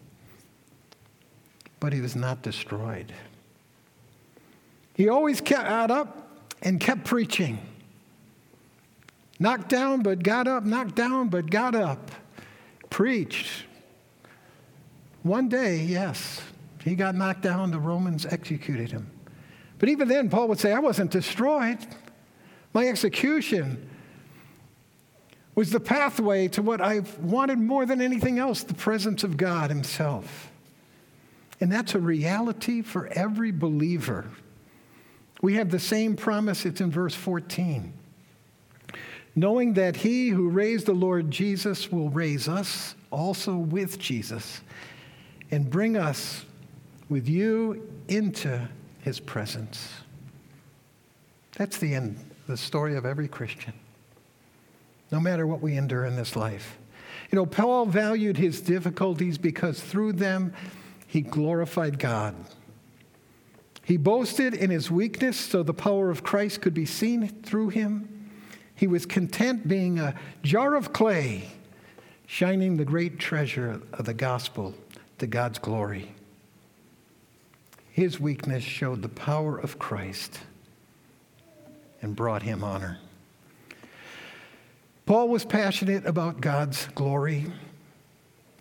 but 1.81 1.91
he 1.91 1.99
was 1.99 2.15
not 2.15 2.41
destroyed. 2.41 3.13
He 4.93 5.09
always 5.09 5.41
kept 5.41 5.67
out 5.67 5.91
up 5.91 6.47
and 6.61 6.79
kept 6.79 7.03
preaching. 7.03 7.59
Knocked 9.37 9.67
down, 9.67 10.01
but 10.01 10.23
got 10.23 10.47
up, 10.47 10.63
knocked 10.63 10.95
down, 10.95 11.27
but 11.27 11.51
got 11.51 11.75
up. 11.75 12.09
Preached. 12.89 13.65
One 15.23 15.49
day, 15.49 15.79
yes, 15.79 16.41
he 16.85 16.95
got 16.95 17.15
knocked 17.15 17.41
down, 17.41 17.71
the 17.71 17.79
Romans 17.79 18.25
executed 18.25 18.91
him. 18.91 19.11
But 19.77 19.89
even 19.89 20.07
then, 20.07 20.29
Paul 20.29 20.47
would 20.47 20.59
say, 20.59 20.71
I 20.71 20.79
wasn't 20.79 21.11
destroyed. 21.11 21.79
My 22.73 22.87
execution 22.87 23.89
was 25.55 25.69
the 25.69 25.79
pathway 25.79 26.47
to 26.49 26.61
what 26.61 26.81
I've 26.81 27.17
wanted 27.19 27.59
more 27.59 27.85
than 27.85 28.01
anything 28.01 28.39
else 28.39 28.63
the 28.63 28.73
presence 28.73 29.23
of 29.23 29.37
God 29.37 29.69
Himself. 29.69 30.51
And 31.61 31.71
that's 31.71 31.95
a 31.95 31.99
reality 31.99 32.81
for 32.81 33.07
every 33.07 33.51
believer. 33.51 34.25
We 35.41 35.55
have 35.55 35.69
the 35.69 35.79
same 35.79 36.15
promise, 36.15 36.65
it's 36.65 36.81
in 36.81 36.91
verse 36.91 37.15
14 37.15 37.93
knowing 39.35 39.73
that 39.73 39.95
he 39.95 40.29
who 40.29 40.49
raised 40.49 40.85
the 40.85 40.93
Lord 40.93 41.31
Jesus 41.31 41.91
will 41.91 42.09
raise 42.09 42.47
us 42.47 42.95
also 43.11 43.55
with 43.55 43.99
Jesus 43.99 44.61
and 45.51 45.69
bring 45.69 45.97
us 45.97 46.45
with 47.09 47.27
you 47.27 47.89
into 48.07 48.67
his 49.01 49.19
presence. 49.19 49.89
That's 51.57 51.77
the 51.77 51.93
end, 51.93 52.17
the 52.47 52.57
story 52.57 52.95
of 52.95 53.05
every 53.05 53.27
Christian, 53.27 53.73
no 55.13 55.19
matter 55.19 55.45
what 55.45 55.61
we 55.61 55.77
endure 55.77 56.05
in 56.05 56.15
this 56.15 56.35
life. 56.35 56.79
You 57.31 57.35
know, 57.35 57.45
Paul 57.45 57.85
valued 57.85 58.35
his 58.35 58.59
difficulties 58.61 59.37
because 59.37 59.79
through 59.79 60.13
them 60.13 60.53
he 61.05 61.21
glorified 61.21 61.99
God. 61.99 62.35
He 63.83 63.95
boasted 63.95 64.55
in 64.55 64.71
his 64.71 64.89
weakness 64.89 65.39
so 65.39 65.61
the 65.61 65.71
power 65.71 66.09
of 66.09 66.23
Christ 66.23 66.61
could 66.61 66.73
be 66.73 66.87
seen 66.87 67.27
through 67.27 67.69
him. 67.69 68.31
He 68.73 68.87
was 68.87 69.05
content 69.05 69.67
being 69.67 69.99
a 69.99 70.15
jar 70.41 70.73
of 70.73 70.93
clay, 70.93 71.51
shining 72.25 72.77
the 72.77 72.85
great 72.85 73.19
treasure 73.19 73.83
of 73.93 74.05
the 74.05 74.15
gospel 74.15 74.73
to 75.19 75.27
God's 75.27 75.59
glory. 75.59 76.15
His 77.91 78.19
weakness 78.19 78.63
showed 78.63 79.03
the 79.03 79.09
power 79.09 79.59
of 79.59 79.77
Christ 79.77 80.39
and 82.01 82.15
brought 82.15 82.41
him 82.41 82.63
honor. 82.63 82.97
Paul 85.05 85.27
was 85.27 85.43
passionate 85.43 86.05
about 86.05 86.39
God's 86.39 86.87
glory. 86.95 87.47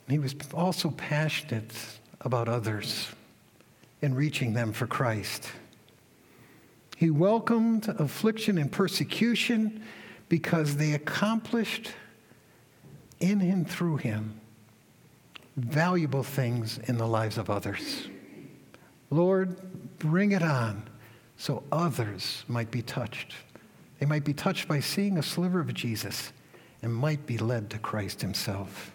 He 0.09 0.19
was 0.19 0.35
also 0.53 0.91
passionate 0.91 1.73
about 2.21 2.49
others 2.49 3.09
and 4.01 4.17
reaching 4.17 4.53
them 4.53 4.73
for 4.73 4.87
Christ. 4.87 5.47
He 6.97 7.11
welcomed 7.11 7.89
affliction 7.89 8.59
and 8.59 8.71
persecution 8.71 9.85
because 10.29 10.77
they 10.77 10.93
accomplished 10.93 11.93
in 13.21 13.39
him, 13.39 13.65
through 13.65 13.99
him, 13.99 14.41
valuable 15.57 16.25
things 16.25 16.79
in 16.79 16.99
the 16.99 17.07
lives 17.07 17.39
of 17.39 17.51
others. 17.51 18.09
Lord, 19.11 19.57
bring 19.99 20.33
it 20.33 20.43
on 20.43 20.83
so 21.37 21.63
others 21.71 22.45
might 22.49 22.71
be 22.71 22.83
touched. 22.83 23.35
They 24.03 24.07
might 24.07 24.25
be 24.25 24.35
touched 24.35 24.67
by 24.67 24.81
seeing 24.81 25.17
a 25.17 25.23
sliver 25.23 25.61
of 25.61 25.73
Jesus 25.73 26.33
and 26.83 26.93
might 26.93 27.25
be 27.25 27.39
led 27.39 27.71
to 27.71 27.79
Christ 27.79 28.21
himself. 28.21 28.91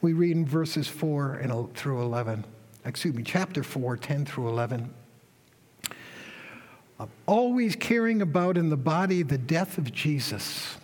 We 0.00 0.12
read 0.12 0.36
in 0.36 0.46
verses 0.46 0.86
4 0.86 1.34
and 1.34 1.74
through 1.74 2.02
11, 2.02 2.44
excuse 2.84 3.16
me, 3.16 3.24
chapter 3.24 3.64
4, 3.64 3.96
10 3.96 4.26
through 4.26 4.48
11 4.50 4.94
always 7.26 7.74
caring 7.74 8.22
about 8.22 8.56
in 8.56 8.70
the 8.70 8.76
body 8.76 9.24
the 9.24 9.38
death 9.38 9.76
of 9.76 9.92
Jesus, 9.92 10.76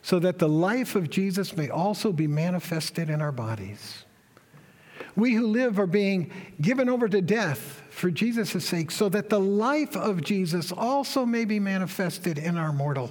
so 0.00 0.18
that 0.20 0.38
the 0.38 0.48
life 0.48 0.96
of 0.96 1.10
Jesus 1.10 1.54
may 1.58 1.68
also 1.68 2.10
be 2.10 2.26
manifested 2.26 3.10
in 3.10 3.20
our 3.20 3.32
bodies. 3.32 4.06
We 5.14 5.34
who 5.34 5.46
live 5.46 5.78
are 5.78 5.86
being 5.86 6.30
given 6.58 6.88
over 6.88 7.06
to 7.10 7.20
death 7.20 7.82
for 7.94 8.10
Jesus' 8.10 8.64
sake, 8.64 8.90
so 8.90 9.08
that 9.08 9.30
the 9.30 9.38
life 9.38 9.96
of 9.96 10.22
Jesus 10.22 10.72
also 10.72 11.24
may 11.24 11.44
be 11.44 11.60
manifested 11.60 12.38
in 12.38 12.56
our 12.56 12.72
mortal 12.72 13.10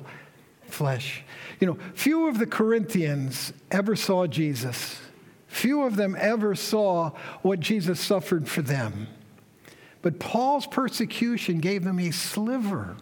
flesh. 0.68 1.24
You 1.62 1.68
know, 1.68 1.78
few 1.94 2.28
of 2.28 2.38
the 2.38 2.46
Corinthians 2.46 3.54
ever 3.72 3.96
saw 3.96 4.28
Jesus. 4.28 5.00
Few 5.48 5.84
of 5.84 5.96
them 5.96 6.18
ever 6.20 6.54
saw 6.54 7.12
what 7.44 7.62
Jesus 7.62 8.00
suffered 8.00 8.50
for 8.50 8.62
them. 8.62 9.08
But 10.02 10.20
Paul's 10.20 10.68
persecution 10.68 11.60
gave 11.60 11.86
them 11.86 12.00
a 12.00 12.12
sliver 12.12 12.98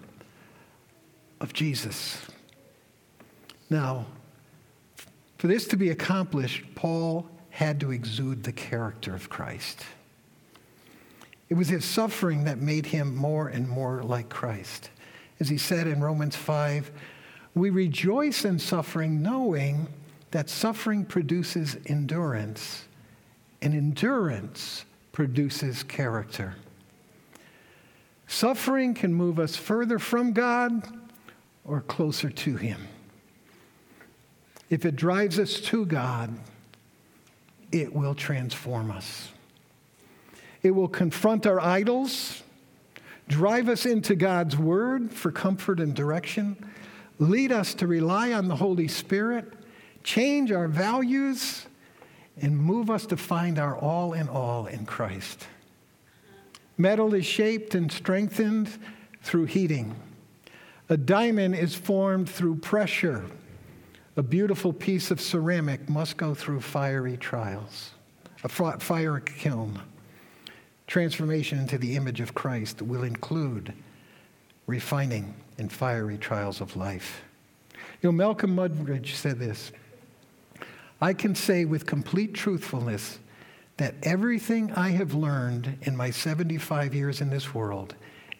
of 1.39 1.51
Jesus. 1.51 2.27
Now, 3.71 4.05
for 5.39 5.47
this 5.47 5.65
to 5.69 5.77
be 5.77 5.89
accomplished, 5.89 6.63
Paul 6.75 7.27
had 7.49 7.79
to 7.79 7.91
exude 7.91 8.43
the 8.43 8.51
character 8.51 9.15
of 9.15 9.29
Christ. 9.29 9.83
It 11.51 11.57
was 11.57 11.67
his 11.67 11.83
suffering 11.83 12.45
that 12.45 12.61
made 12.61 12.85
him 12.85 13.13
more 13.13 13.49
and 13.49 13.67
more 13.67 14.01
like 14.03 14.29
Christ. 14.29 14.89
As 15.37 15.49
he 15.49 15.57
said 15.57 15.85
in 15.85 15.99
Romans 15.99 16.33
5, 16.33 16.89
we 17.55 17.69
rejoice 17.69 18.45
in 18.45 18.57
suffering, 18.57 19.21
knowing 19.21 19.89
that 20.31 20.49
suffering 20.49 21.03
produces 21.03 21.75
endurance, 21.87 22.85
and 23.61 23.73
endurance 23.73 24.85
produces 25.11 25.83
character. 25.83 26.55
Suffering 28.27 28.93
can 28.93 29.13
move 29.13 29.37
us 29.37 29.57
further 29.57 29.99
from 29.99 30.31
God 30.31 30.81
or 31.65 31.81
closer 31.81 32.29
to 32.29 32.55
Him. 32.55 32.87
If 34.69 34.85
it 34.85 34.95
drives 34.95 35.37
us 35.37 35.59
to 35.59 35.85
God, 35.85 36.33
it 37.73 37.93
will 37.93 38.15
transform 38.15 38.89
us. 38.89 39.27
It 40.63 40.71
will 40.71 40.87
confront 40.87 41.47
our 41.47 41.59
idols, 41.59 42.43
drive 43.27 43.69
us 43.69 43.85
into 43.85 44.15
God's 44.15 44.57
Word 44.57 45.11
for 45.11 45.31
comfort 45.31 45.79
and 45.79 45.93
direction, 45.93 46.55
lead 47.19 47.51
us 47.51 47.73
to 47.75 47.87
rely 47.87 48.33
on 48.33 48.47
the 48.47 48.55
Holy 48.55 48.87
Spirit, 48.87 49.51
change 50.03 50.51
our 50.51 50.67
values, 50.67 51.65
and 52.41 52.57
move 52.57 52.89
us 52.89 53.05
to 53.07 53.17
find 53.17 53.59
our 53.59 53.75
all 53.75 54.13
in 54.13 54.29
all 54.29 54.65
in 54.65 54.85
Christ. 54.85 55.47
Metal 56.77 57.13
is 57.13 57.25
shaped 57.25 57.75
and 57.75 57.91
strengthened 57.91 58.69
through 59.21 59.45
heating. 59.45 59.95
A 60.89 60.97
diamond 60.97 61.55
is 61.55 61.75
formed 61.75 62.29
through 62.29 62.55
pressure. 62.55 63.25
A 64.17 64.23
beautiful 64.23 64.73
piece 64.73 65.11
of 65.11 65.21
ceramic 65.21 65.87
must 65.87 66.17
go 66.17 66.33
through 66.33 66.61
fiery 66.61 67.17
trials, 67.17 67.91
a 68.43 68.49
fire 68.49 69.19
kiln. 69.19 69.79
Transformation 70.91 71.57
into 71.57 71.77
the 71.77 71.95
image 71.95 72.19
of 72.19 72.33
Christ 72.33 72.81
will 72.81 73.03
include 73.03 73.71
refining 74.67 75.35
in 75.57 75.69
fiery 75.69 76.17
trials 76.17 76.59
of 76.59 76.75
life. 76.75 77.21
You 78.01 78.09
know, 78.09 78.11
Malcolm 78.11 78.57
Muggeridge 78.57 79.15
said 79.15 79.39
this 79.39 79.71
I 80.99 81.13
can 81.13 81.33
say 81.33 81.63
with 81.63 81.85
complete 81.85 82.33
truthfulness 82.33 83.19
that 83.77 83.95
everything 84.03 84.73
I 84.73 84.89
have 84.89 85.13
learned 85.13 85.77
in 85.83 85.95
my 85.95 86.09
75 86.09 86.93
years 86.93 87.21
in 87.21 87.29
this 87.29 87.53
world, 87.53 87.95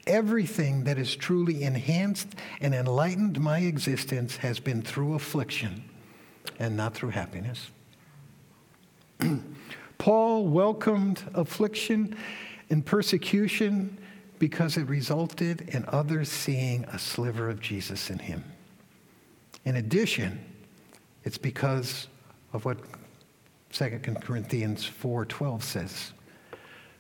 everything 0.06 0.84
that 0.84 0.98
has 0.98 1.16
truly 1.16 1.64
enhanced 1.64 2.36
and 2.60 2.76
enlightened 2.76 3.40
my 3.40 3.60
existence 3.60 4.36
has 4.36 4.60
been 4.60 4.82
through 4.82 5.14
affliction 5.14 5.86
and 6.60 6.76
not 6.76 6.96
through 6.96 7.12
happiness. 7.12 7.72
Paul 10.02 10.48
welcomed 10.48 11.22
affliction 11.36 12.18
and 12.72 12.84
persecution 12.84 14.00
because 14.40 14.76
it 14.76 14.90
resulted 14.90 15.62
in 15.70 15.86
others 15.90 16.28
seeing 16.28 16.86
a 16.86 16.98
sliver 16.98 17.52
of 17.52 17.60
Jesus 17.60 18.10
in 18.10 18.18
him. 18.18 18.44
In 19.64 19.76
addition, 19.76 20.44
it's 21.24 21.38
because 21.38 22.08
of 22.52 22.66
what 22.66 22.80
2 23.72 24.20
Corinthians 24.22 24.84
4:12 24.88 25.62
says. 25.62 26.14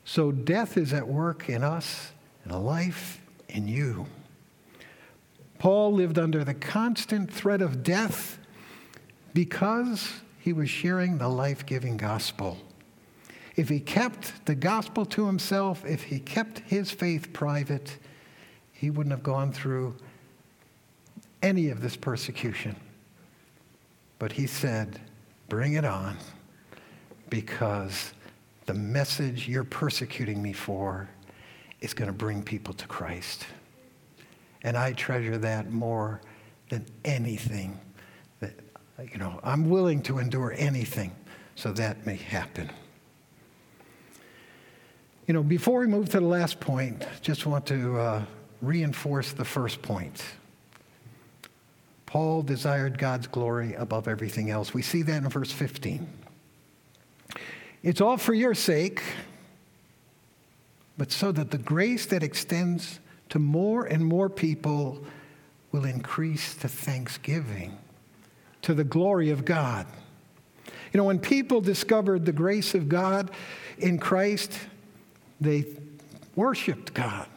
So 0.06 0.32
death 0.32 0.78
is 0.78 0.94
at 0.94 1.08
work 1.08 1.50
in 1.50 1.64
us 1.64 2.12
and 2.44 2.54
life 2.64 3.20
in 3.50 3.68
you. 3.68 4.06
Paul 5.58 5.92
lived 5.94 6.20
under 6.20 6.44
the 6.44 6.54
constant 6.54 7.34
threat 7.34 7.64
of 7.64 7.82
death 7.82 8.38
because 9.34 10.22
he 10.38 10.54
was 10.54 10.70
sharing 10.70 11.18
the 11.18 11.30
life-giving 11.30 11.98
gospel. 11.98 12.60
If 13.56 13.70
he 13.70 13.80
kept 13.80 14.46
the 14.46 14.56
gospel 14.56 15.06
to 15.08 15.26
himself, 15.26 15.86
if 15.86 16.04
he 16.04 16.20
kept 16.20 16.60
his 16.60 16.90
faith 16.92 17.34
private, 17.34 17.98
he 18.72 18.90
wouldn't 18.90 19.12
have 19.12 19.24
gone 19.24 19.52
through 19.52 19.96
any 21.42 21.70
of 21.70 21.82
this 21.82 21.96
persecution. 21.96 22.76
But 24.20 24.32
he 24.32 24.48
said, 24.48 25.00
Bring 25.50 25.74
it 25.74 25.84
on 25.84 26.16
because 27.30 28.14
the 28.68 28.74
message 28.74 29.48
you're 29.48 29.64
persecuting 29.64 30.42
me 30.42 30.54
for 30.54 31.10
is 31.82 31.94
going 31.94 32.08
to 32.08 32.14
bring 32.14 32.42
people 32.42 32.74
to 32.76 32.88
Christ. 32.88 33.46
And 34.64 34.78
I 34.78 34.94
treasure 34.94 35.38
that 35.40 35.72
more 35.72 36.22
than 36.70 36.86
anything 37.04 37.80
that, 38.40 38.54
you 39.12 39.18
know, 39.18 39.40
I'm 39.44 39.70
willing 39.70 40.02
to 40.04 40.20
endure 40.20 40.54
anything 40.56 41.12
so 41.56 41.74
that 41.74 42.06
may 42.06 42.16
happen. 42.16 42.70
You 45.32 45.36
know, 45.36 45.44
before 45.44 45.80
we 45.80 45.88
move 45.88 46.10
to 46.10 46.20
the 46.20 46.26
last 46.26 46.60
point, 46.60 47.08
just 47.22 47.46
want 47.46 47.66
to 47.68 47.98
uh, 47.98 48.26
reinforce 48.62 49.32
the 49.32 49.46
first 49.46 49.82
point. 49.82 50.22
Paul 52.06 52.42
desired 52.42 52.98
God's 52.98 53.28
glory 53.28 53.74
above 53.76 54.10
everything 54.10 54.50
else. 54.50 54.74
We 54.74 54.82
see 54.82 55.04
that 55.04 55.24
in 55.24 55.30
verse 55.30 55.50
15. 55.50 56.06
It's 57.82 58.02
all 58.02 58.18
for 58.18 58.34
your 58.34 58.54
sake, 58.54 59.02
but 60.98 61.14
so 61.14 61.32
that 61.32 61.50
the 61.50 61.58
grace 61.58 62.06
that 62.08 62.24
extends 62.24 63.00
to 63.30 63.40
more 63.40 63.86
and 63.86 64.06
more 64.06 64.28
people 64.30 65.02
will 65.72 65.86
increase 65.86 66.56
to 66.56 66.68
thanksgiving, 66.68 67.78
to 68.64 68.74
the 68.74 68.84
glory 68.84 69.30
of 69.30 69.46
God. 69.46 69.88
You 70.92 70.98
know, 70.98 71.06
when 71.06 71.20
people 71.20 71.62
discovered 71.62 72.26
the 72.26 72.34
grace 72.34 72.76
of 72.76 72.90
God 72.90 73.32
in 73.78 73.98
Christ, 73.98 74.60
they 75.42 75.66
worshiped 76.36 76.94
God. 76.94 77.28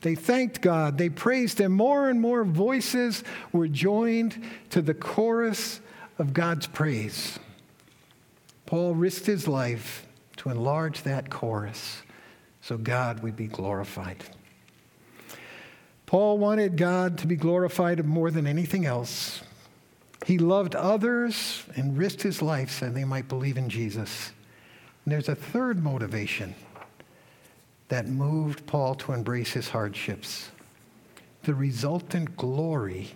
They 0.00 0.16
thanked 0.16 0.60
God. 0.60 0.98
They 0.98 1.10
praised 1.10 1.60
Him. 1.60 1.72
More 1.72 2.08
and 2.08 2.20
more 2.20 2.42
voices 2.44 3.22
were 3.52 3.68
joined 3.68 4.42
to 4.70 4.82
the 4.82 4.94
chorus 4.94 5.80
of 6.18 6.32
God's 6.32 6.66
praise. 6.66 7.38
Paul 8.66 8.94
risked 8.94 9.26
his 9.26 9.46
life 9.46 10.06
to 10.38 10.48
enlarge 10.48 11.02
that 11.02 11.30
chorus 11.30 12.02
so 12.62 12.78
God 12.78 13.22
would 13.22 13.36
be 13.36 13.46
glorified. 13.46 14.24
Paul 16.06 16.38
wanted 16.38 16.76
God 16.76 17.18
to 17.18 17.26
be 17.26 17.36
glorified 17.36 18.04
more 18.04 18.30
than 18.30 18.46
anything 18.46 18.86
else. 18.86 19.42
He 20.26 20.38
loved 20.38 20.74
others 20.74 21.64
and 21.74 21.98
risked 21.98 22.22
his 22.22 22.40
life 22.40 22.70
so 22.70 22.88
they 22.88 23.04
might 23.04 23.28
believe 23.28 23.58
in 23.58 23.68
Jesus. 23.68 24.32
And 25.04 25.12
there's 25.12 25.28
a 25.28 25.34
third 25.34 25.82
motivation 25.82 26.54
that 27.92 28.08
moved 28.08 28.64
Paul 28.64 28.94
to 28.94 29.12
embrace 29.12 29.52
his 29.52 29.68
hardships 29.68 30.50
the 31.42 31.54
resultant 31.54 32.34
glory 32.38 33.10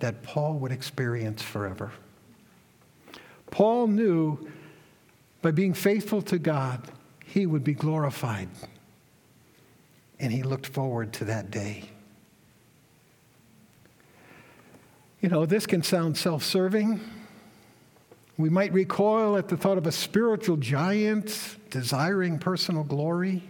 that 0.00 0.24
Paul 0.24 0.54
would 0.54 0.72
experience 0.72 1.42
forever. 1.42 1.92
Paul 3.52 3.86
knew 3.86 4.50
by 5.42 5.52
being 5.52 5.74
faithful 5.74 6.22
to 6.22 6.40
God, 6.40 6.90
he 7.24 7.46
would 7.46 7.62
be 7.62 7.72
glorified. 7.72 8.48
And 10.18 10.32
he 10.32 10.42
looked 10.42 10.66
forward 10.66 11.12
to 11.12 11.26
that 11.26 11.52
day. 11.52 11.88
You 15.20 15.28
know, 15.28 15.46
this 15.46 15.66
can 15.66 15.84
sound 15.84 16.16
self 16.16 16.42
serving. 16.42 16.98
We 18.36 18.50
might 18.50 18.72
recoil 18.72 19.36
at 19.36 19.46
the 19.46 19.56
thought 19.56 19.78
of 19.78 19.86
a 19.86 19.92
spiritual 19.92 20.56
giant 20.56 21.58
desiring 21.70 22.40
personal 22.40 22.82
glory. 22.82 23.44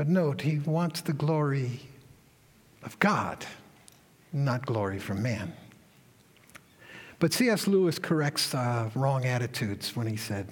But 0.00 0.08
note, 0.08 0.40
he 0.40 0.60
wants 0.60 1.02
the 1.02 1.12
glory 1.12 1.78
of 2.82 2.98
God, 3.00 3.44
not 4.32 4.64
glory 4.64 4.98
from 4.98 5.22
man. 5.22 5.52
But 7.18 7.34
C.S. 7.34 7.66
Lewis 7.66 7.98
corrects 7.98 8.54
uh, 8.54 8.88
wrong 8.94 9.26
attitudes 9.26 9.94
when 9.94 10.06
he 10.06 10.16
said, 10.16 10.48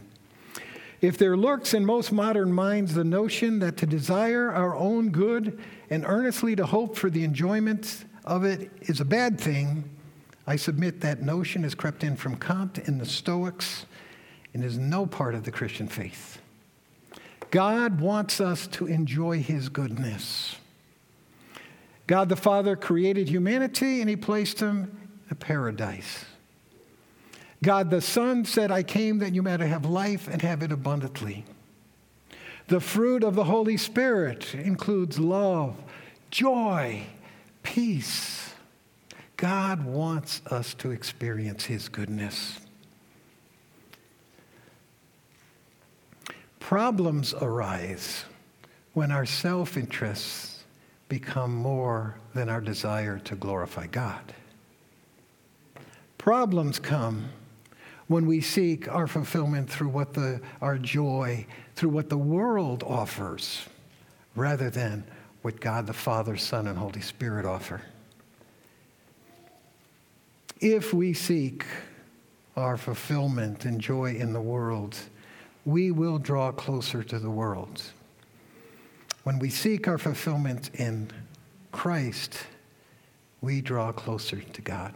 If 1.01 1.17
there 1.17 1.35
lurks 1.35 1.73
in 1.73 1.87
most 1.87 2.13
modern 2.13 2.53
minds 2.53 2.93
the 2.93 3.05
notion 3.05 3.59
that 3.61 3.79
to 3.79 3.87
desire 3.87 4.53
our 4.53 4.77
own 4.77 5.09
good 5.09 5.59
and 5.89 6.05
earnestly 6.07 6.55
to 6.55 6.67
hope 6.67 6.95
for 6.95 7.09
the 7.09 7.25
enjoyment 7.25 8.05
of 8.27 8.45
it 8.45 8.71
is 8.83 9.01
a 9.01 9.07
bad 9.07 9.41
thing, 9.41 9.89
I 10.47 10.57
submit 10.57 11.01
that 11.01 11.23
notion 11.23 11.63
has 11.63 11.75
crept 11.75 12.05
in 12.05 12.17
from 12.17 12.37
Kant 12.37 12.87
and 12.87 13.01
the 13.01 13.07
Stoics 13.07 13.87
and 14.53 14.63
is 14.63 14.77
no 14.77 15.07
part 15.07 15.35
of 15.35 15.45
the 15.45 15.51
Christian 15.51 15.89
faith. 15.89 16.39
God 17.51 18.01
wants 18.01 18.41
us 18.41 18.67
to 18.69 18.87
enjoy 18.87 19.43
his 19.43 19.69
goodness. 19.69 20.57
God 22.07 22.29
the 22.29 22.37
Father 22.37 22.77
created 22.77 23.29
humanity 23.29 24.01
and 24.01 24.09
he 24.09 24.17
placed 24.17 24.61
him 24.61 25.11
in 25.27 25.33
a 25.33 25.35
paradise. 25.35 26.25
God 27.63 27.91
the 27.91 28.01
Son 28.01 28.45
said, 28.45 28.71
I 28.71 28.83
came 28.83 29.19
that 29.19 29.35
you 29.35 29.43
might 29.43 29.61
have 29.61 29.85
life 29.85 30.29
and 30.29 30.41
have 30.43 30.63
it 30.63 30.73
abundantly. 30.73 31.45
The 32.69 32.81
fruit 32.81 33.25
of 33.25 33.35
the 33.35 33.45
Holy 33.45 33.77
Spirit 33.77 34.55
includes 34.55 35.19
love, 35.19 35.77
joy, 36.31 37.07
peace. 37.63 38.53
God 39.37 39.85
wants 39.85 40.43
us 40.51 40.75
to 40.75 40.91
experience 40.91 41.65
His 41.65 41.89
goodness. 41.89 42.61
Problems 46.69 47.33
arise 47.33 48.27
when 48.93 49.11
our 49.11 49.25
self 49.25 49.79
interests 49.79 50.65
become 51.09 51.55
more 51.55 52.19
than 52.35 52.51
our 52.51 52.61
desire 52.61 53.19
to 53.21 53.35
glorify 53.37 53.87
God. 53.87 54.35
Problems 56.19 56.79
come 56.79 57.31
when 58.07 58.27
we 58.27 58.43
seek 58.43 58.87
our 58.87 59.07
fulfillment 59.07 59.71
through 59.71 59.89
what 59.89 60.13
the, 60.13 60.43
our 60.61 60.77
joy, 60.77 61.47
through 61.75 61.89
what 61.89 62.11
the 62.11 62.19
world 62.19 62.83
offers, 62.83 63.63
rather 64.37 64.69
than 64.69 65.05
what 65.41 65.63
God 65.63 65.87
the 65.87 65.95
Father, 65.95 66.37
Son, 66.37 66.67
and 66.67 66.77
Holy 66.77 67.01
Spirit 67.01 67.47
offer. 67.47 67.81
If 70.61 70.93
we 70.93 71.15
seek 71.15 71.65
our 72.59 72.77
fulfillment 72.77 73.65
and 73.65 73.81
joy 73.81 74.17
in 74.17 74.35
the 74.35 74.43
world, 74.43 74.99
we 75.69 75.91
will 75.91 76.17
draw 76.17 76.51
closer 76.51 77.03
to 77.03 77.19
the 77.19 77.29
world. 77.29 77.83
When 79.25 79.39
we 79.39 79.51
seek 79.51 79.87
our 79.87 79.99
fulfillment 79.99 80.71
in 80.73 81.11
Christ, 81.73 82.39
we 83.43 83.61
draw 83.61 83.93
closer 83.93 84.41
to 84.41 84.63
God. 84.63 84.95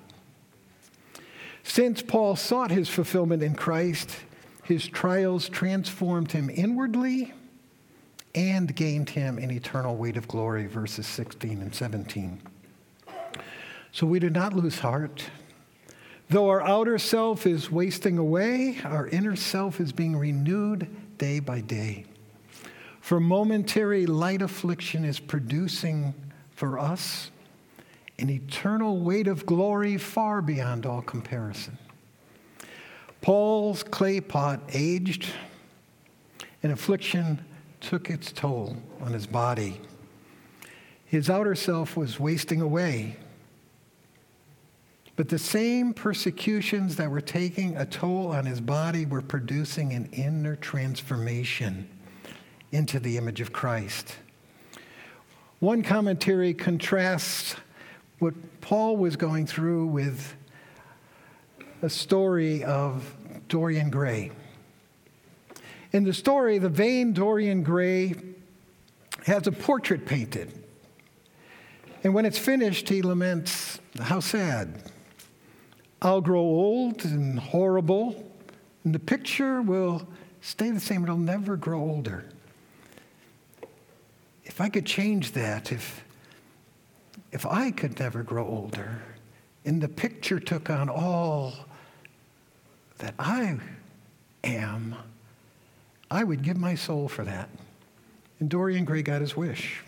Since 1.63 2.01
Paul 2.01 2.37
sought 2.37 2.71
his 2.71 2.89
fulfillment 2.89 3.43
in 3.43 3.55
Christ, 3.55 4.17
his 4.65 4.87
trials 4.87 5.51
transformed 5.51 6.33
him 6.33 6.49
inwardly 6.49 7.35
and 8.35 8.75
gained 8.75 9.11
him 9.11 9.37
an 9.37 9.51
eternal 9.51 9.97
weight 9.97 10.17
of 10.17 10.27
glory, 10.27 10.69
verses 10.69 11.07
16 11.07 11.61
and 11.61 11.75
17. 11.75 12.41
So 13.93 14.07
we 14.07 14.19
do 14.19 14.31
not 14.31 14.55
lose 14.55 14.79
heart. 14.79 15.23
Though 16.33 16.49
our 16.49 16.62
outer 16.62 16.97
self 16.97 17.47
is 17.47 17.71
wasting 17.71 18.16
away, 18.16 18.79
our 18.85 19.07
inner 19.07 19.37
self 19.37 19.81
is 19.81 19.92
being 19.92 20.16
renewed 20.16 20.88
day 21.18 21.40
by 21.40 21.61
day. 21.61 22.07
For 23.03 23.21
momentary 23.21 24.07
light 24.07 24.40
affliction 24.40 25.05
is 25.05 25.21
producing 25.21 26.14
for 26.53 26.79
us 26.79 27.31
an 28.18 28.31
eternal 28.31 29.01
weight 29.01 29.27
of 29.27 29.45
glory 29.45 29.99
far 29.99 30.40
beyond 30.40 30.87
all 30.87 31.03
comparison. 31.03 31.77
Paul's 33.21 33.83
clay 33.83 34.18
pot 34.18 34.62
aged, 34.73 35.27
and 36.62 36.73
affliction 36.73 37.45
took 37.83 38.09
its 38.09 38.33
toll 38.33 38.79
on 39.03 39.12
his 39.12 39.27
body. 39.27 39.83
His 41.05 41.29
outer 41.29 41.55
self 41.55 41.95
was 41.95 42.18
wasting 42.18 42.62
away. 42.62 43.18
But 45.14 45.29
the 45.29 45.38
same 45.38 45.92
persecutions 45.92 46.96
that 46.96 47.11
were 47.11 47.20
taking 47.20 47.77
a 47.77 47.85
toll 47.85 48.29
on 48.29 48.46
his 48.46 48.61
body 48.61 49.05
were 49.05 49.20
producing 49.20 49.92
an 49.92 50.09
inner 50.12 50.57
transformation 50.57 51.88
into 52.70 52.98
the 52.98 53.18
image 53.18 53.40
of 53.40 53.53
Christ. 53.53 54.16
One 55.61 55.83
commentary 55.83 56.55
contrasts 56.55 57.57
what 58.18 58.35
Paul 58.61 58.96
was 58.96 59.16
going 59.16 59.46
through 59.46 59.87
with 59.87 60.35
a 61.83 61.90
story 61.90 62.64
of 62.64 63.14
Dorian 63.48 63.90
Gray. 63.90 64.31
In 65.92 66.05
the 66.05 66.14
story, 66.14 66.59
the 66.59 66.70
vain 66.70 67.12
Dorian 67.12 67.62
Gray 67.62 68.14
has 69.27 69.46
a 69.46 69.53
portrait 69.53 70.07
painted. 70.07 70.53
And 72.03 72.14
when 72.14 72.25
it's 72.25 72.38
finished, 72.38 72.88
he 72.88 73.03
laments, 73.03 73.79
How 74.01 74.20
sad. 74.20 74.90
I'll 76.05 76.21
grow 76.21 76.41
old 76.41 77.05
and 77.05 77.38
horrible, 77.38 78.29
and 78.83 78.93
the 78.93 78.99
picture 78.99 79.62
will 79.62 80.03
stay 80.41 80.71
the 80.71 80.81
same. 80.81 81.05
It'll 81.05 81.17
never 81.17 81.57
grow 81.57 81.79
older. 81.79 82.25
If 84.45 84.61
I 84.61 84.69
could 84.69 84.85
change 84.85 85.31
that, 85.33 85.71
if, 85.71 86.05
if 87.31 87.47
I 87.47 87.71
could 87.71 88.01
never 88.01 88.25
grow 88.25 88.45
older, 88.45 89.01
and 89.65 89.81
the 89.81 89.88
picture 89.88 90.41
took 90.41 90.71
on 90.71 90.88
all 90.88 91.53
that 92.99 93.15
I 93.21 93.61
am, 94.43 94.97
I 96.11 96.25
would 96.25 96.43
give 96.43 96.57
my 96.57 96.75
soul 96.75 97.07
for 97.07 97.23
that. 97.23 97.49
And 98.41 98.49
Dorian 98.49 98.85
Gray 98.85 99.03
got 99.03 99.21
his 99.21 99.37
wish. 99.37 99.85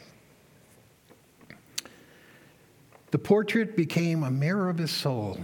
The 3.10 3.18
portrait 3.18 3.76
became 3.76 4.22
a 4.22 4.30
mirror 4.30 4.68
of 4.68 4.78
his 4.78 4.92
soul. 4.92 5.40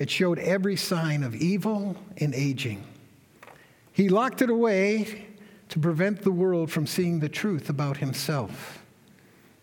It 0.00 0.08
showed 0.08 0.38
every 0.38 0.76
sign 0.76 1.22
of 1.22 1.34
evil 1.34 1.94
and 2.16 2.34
aging. 2.34 2.82
He 3.92 4.08
locked 4.08 4.40
it 4.40 4.48
away 4.48 5.26
to 5.68 5.78
prevent 5.78 6.22
the 6.22 6.32
world 6.32 6.72
from 6.72 6.86
seeing 6.86 7.20
the 7.20 7.28
truth 7.28 7.68
about 7.68 7.98
himself. 7.98 8.82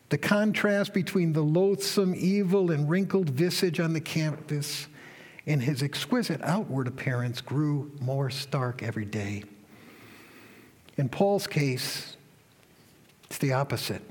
The 0.09 0.19
contrast 0.19 0.93
between 0.93 1.33
the 1.33 1.41
loathsome, 1.41 2.13
evil, 2.15 2.69
and 2.69 2.87
wrinkled 2.87 3.31
visage 3.31 3.79
on 3.79 3.93
the 3.93 3.99
canvas 3.99 4.87
and 5.47 5.63
his 5.63 5.81
exquisite 5.81 6.41
outward 6.43 6.87
appearance 6.87 7.41
grew 7.41 7.91
more 7.99 8.29
stark 8.29 8.83
every 8.83 9.05
day. 9.05 9.43
In 10.97 11.09
Paul's 11.09 11.47
case, 11.47 12.15
it's 13.23 13.39
the 13.39 13.53
opposite. 13.53 14.03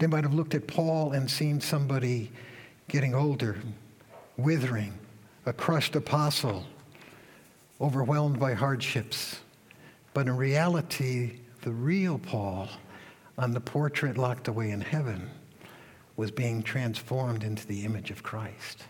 They 0.00 0.06
might 0.06 0.24
have 0.24 0.34
looked 0.34 0.54
at 0.54 0.66
Paul 0.66 1.12
and 1.12 1.30
seen 1.30 1.62
somebody 1.62 2.30
getting 2.88 3.14
older, 3.14 3.56
withering, 4.36 4.99
a 5.50 5.52
crushed 5.52 5.96
apostle, 5.96 6.64
overwhelmed 7.80 8.38
by 8.38 8.54
hardships. 8.54 9.40
But 10.14 10.28
in 10.28 10.36
reality, 10.36 11.40
the 11.62 11.72
real 11.72 12.20
Paul 12.20 12.68
on 13.36 13.50
the 13.50 13.60
portrait 13.60 14.16
locked 14.16 14.46
away 14.46 14.70
in 14.70 14.80
heaven 14.80 15.28
was 16.16 16.30
being 16.30 16.62
transformed 16.62 17.42
into 17.42 17.66
the 17.66 17.84
image 17.84 18.12
of 18.12 18.22
Christ. 18.22 18.84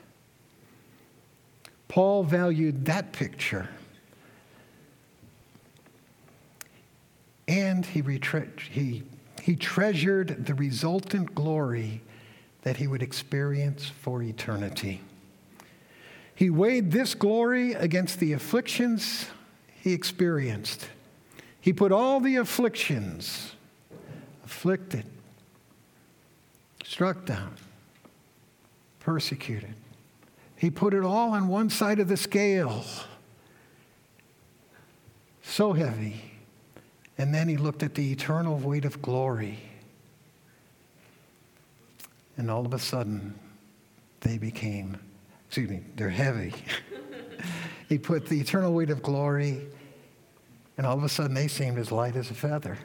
Paul 1.88 2.24
valued 2.24 2.84
that 2.84 3.14
picture. 3.14 3.70
And 7.48 7.86
he, 7.86 8.02
retre- 8.02 8.60
he, 8.60 9.04
he 9.40 9.56
treasured 9.56 10.44
the 10.44 10.54
resultant 10.54 11.34
glory 11.34 12.02
that 12.62 12.76
he 12.76 12.86
would 12.86 13.02
experience 13.02 13.86
for 13.86 14.22
eternity. 14.22 15.00
He 16.40 16.48
weighed 16.48 16.90
this 16.90 17.14
glory 17.14 17.74
against 17.74 18.18
the 18.18 18.32
afflictions 18.32 19.26
he 19.82 19.92
experienced. 19.92 20.88
He 21.60 21.74
put 21.74 21.92
all 21.92 22.18
the 22.18 22.36
afflictions, 22.36 23.52
afflicted, 24.42 25.04
struck 26.82 27.26
down, 27.26 27.56
persecuted, 29.00 29.74
he 30.56 30.70
put 30.70 30.94
it 30.94 31.04
all 31.04 31.32
on 31.32 31.46
one 31.46 31.68
side 31.68 31.98
of 31.98 32.08
the 32.08 32.16
scale. 32.16 32.86
So 35.42 35.74
heavy. 35.74 36.22
And 37.18 37.34
then 37.34 37.48
he 37.48 37.58
looked 37.58 37.82
at 37.82 37.94
the 37.94 38.12
eternal 38.12 38.56
weight 38.56 38.86
of 38.86 39.02
glory. 39.02 39.58
And 42.38 42.50
all 42.50 42.64
of 42.64 42.72
a 42.72 42.78
sudden, 42.78 43.34
they 44.20 44.38
became, 44.38 44.96
excuse 45.50 45.68
me, 45.68 45.80
they're 45.96 46.08
heavy. 46.08 46.54
he 47.88 47.98
put 47.98 48.24
the 48.26 48.40
eternal 48.40 48.72
weight 48.72 48.88
of 48.88 49.02
glory, 49.02 49.66
and 50.78 50.86
all 50.86 50.96
of 50.96 51.02
a 51.02 51.08
sudden 51.08 51.34
they 51.34 51.48
seemed 51.48 51.76
as 51.76 51.90
light 51.90 52.14
as 52.14 52.30
a 52.30 52.34
feather. 52.34 52.78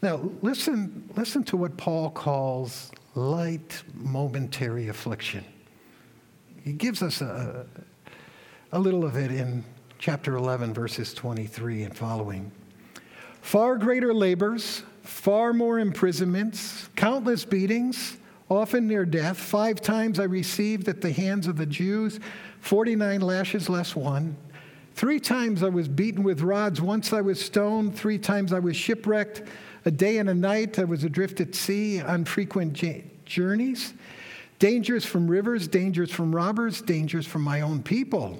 Now, 0.00 0.30
listen, 0.42 1.10
listen 1.16 1.42
to 1.42 1.56
what 1.56 1.76
Paul 1.76 2.08
calls 2.10 2.92
light 3.16 3.82
momentary 3.92 4.86
affliction. 4.86 5.44
He 6.62 6.72
gives 6.72 7.02
us 7.02 7.20
a, 7.20 7.66
a 8.70 8.78
little 8.78 9.04
of 9.04 9.16
it 9.16 9.32
in 9.32 9.64
chapter 9.98 10.36
11, 10.36 10.72
verses 10.72 11.12
23 11.14 11.82
and 11.82 11.96
following. 11.96 12.52
Far 13.42 13.76
greater 13.76 14.14
labors, 14.14 14.84
far 15.02 15.52
more 15.52 15.80
imprisonments, 15.80 16.88
countless 16.94 17.44
beatings, 17.44 18.18
often 18.50 18.88
near 18.88 19.04
death. 19.06 19.38
Five 19.38 19.80
times 19.80 20.18
I 20.18 20.24
received 20.24 20.88
at 20.88 21.00
the 21.00 21.12
hands 21.12 21.46
of 21.46 21.56
the 21.56 21.66
Jews 21.66 22.20
49 22.60 23.20
lashes 23.22 23.70
less 23.70 23.96
one. 23.96 24.36
Three 24.94 25.20
times 25.20 25.62
I 25.62 25.68
was 25.68 25.88
beaten 25.88 26.22
with 26.22 26.42
rods. 26.42 26.80
Once 26.80 27.12
I 27.14 27.22
was 27.22 27.42
stoned. 27.42 27.96
Three 27.96 28.18
times 28.18 28.52
I 28.52 28.58
was 28.58 28.76
shipwrecked. 28.76 29.42
A 29.86 29.90
day 29.90 30.18
and 30.18 30.28
a 30.28 30.34
night 30.34 30.78
I 30.78 30.84
was 30.84 31.04
adrift 31.04 31.40
at 31.40 31.54
sea 31.54 32.02
on 32.02 32.26
frequent 32.26 32.78
journeys. 33.24 33.94
Dangers 34.58 35.06
from 35.06 35.26
rivers, 35.26 35.68
dangers 35.68 36.10
from 36.10 36.36
robbers, 36.36 36.82
dangers 36.82 37.26
from 37.26 37.40
my 37.40 37.62
own 37.62 37.82
people. 37.82 38.38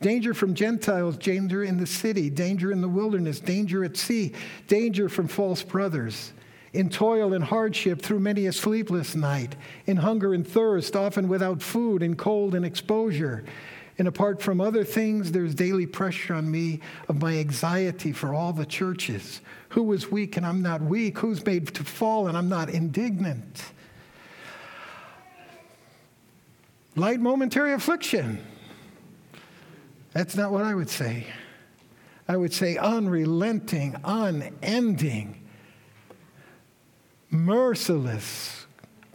Danger 0.00 0.32
from 0.32 0.54
Gentiles, 0.54 1.18
danger 1.18 1.62
in 1.62 1.76
the 1.76 1.86
city, 1.86 2.30
danger 2.30 2.72
in 2.72 2.80
the 2.80 2.88
wilderness, 2.88 3.38
danger 3.38 3.84
at 3.84 3.96
sea, 3.98 4.32
danger 4.68 5.10
from 5.10 5.28
false 5.28 5.62
brothers. 5.62 6.32
In 6.72 6.88
toil 6.88 7.34
and 7.34 7.44
hardship 7.44 8.00
through 8.00 8.20
many 8.20 8.46
a 8.46 8.52
sleepless 8.52 9.14
night, 9.14 9.56
in 9.86 9.98
hunger 9.98 10.32
and 10.32 10.46
thirst, 10.46 10.96
often 10.96 11.28
without 11.28 11.62
food, 11.62 12.02
in 12.02 12.16
cold 12.16 12.54
and 12.54 12.64
exposure 12.64 13.44
and 13.98 14.08
apart 14.08 14.40
from 14.40 14.60
other 14.60 14.84
things, 14.84 15.32
there's 15.32 15.54
daily 15.54 15.86
pressure 15.86 16.34
on 16.34 16.50
me 16.50 16.80
of 17.08 17.20
my 17.20 17.36
anxiety 17.36 18.12
for 18.12 18.34
all 18.34 18.52
the 18.52 18.64
churches. 18.64 19.40
Who 19.70 19.92
is 19.92 20.10
weak 20.10 20.36
and 20.36 20.46
I'm 20.46 20.62
not 20.62 20.80
weak? 20.80 21.18
Who's 21.18 21.44
made 21.44 21.68
to 21.74 21.84
fall 21.84 22.28
and 22.28 22.36
I'm 22.36 22.48
not 22.48 22.70
indignant? 22.70 23.62
Light 26.96 27.20
momentary 27.20 27.74
affliction. 27.74 28.44
That's 30.14 30.36
not 30.36 30.52
what 30.52 30.64
I 30.64 30.74
would 30.74 30.90
say. 30.90 31.26
I 32.28 32.36
would 32.36 32.52
say 32.52 32.76
unrelenting, 32.78 33.96
unending, 34.04 35.41
merciless, 37.32 38.66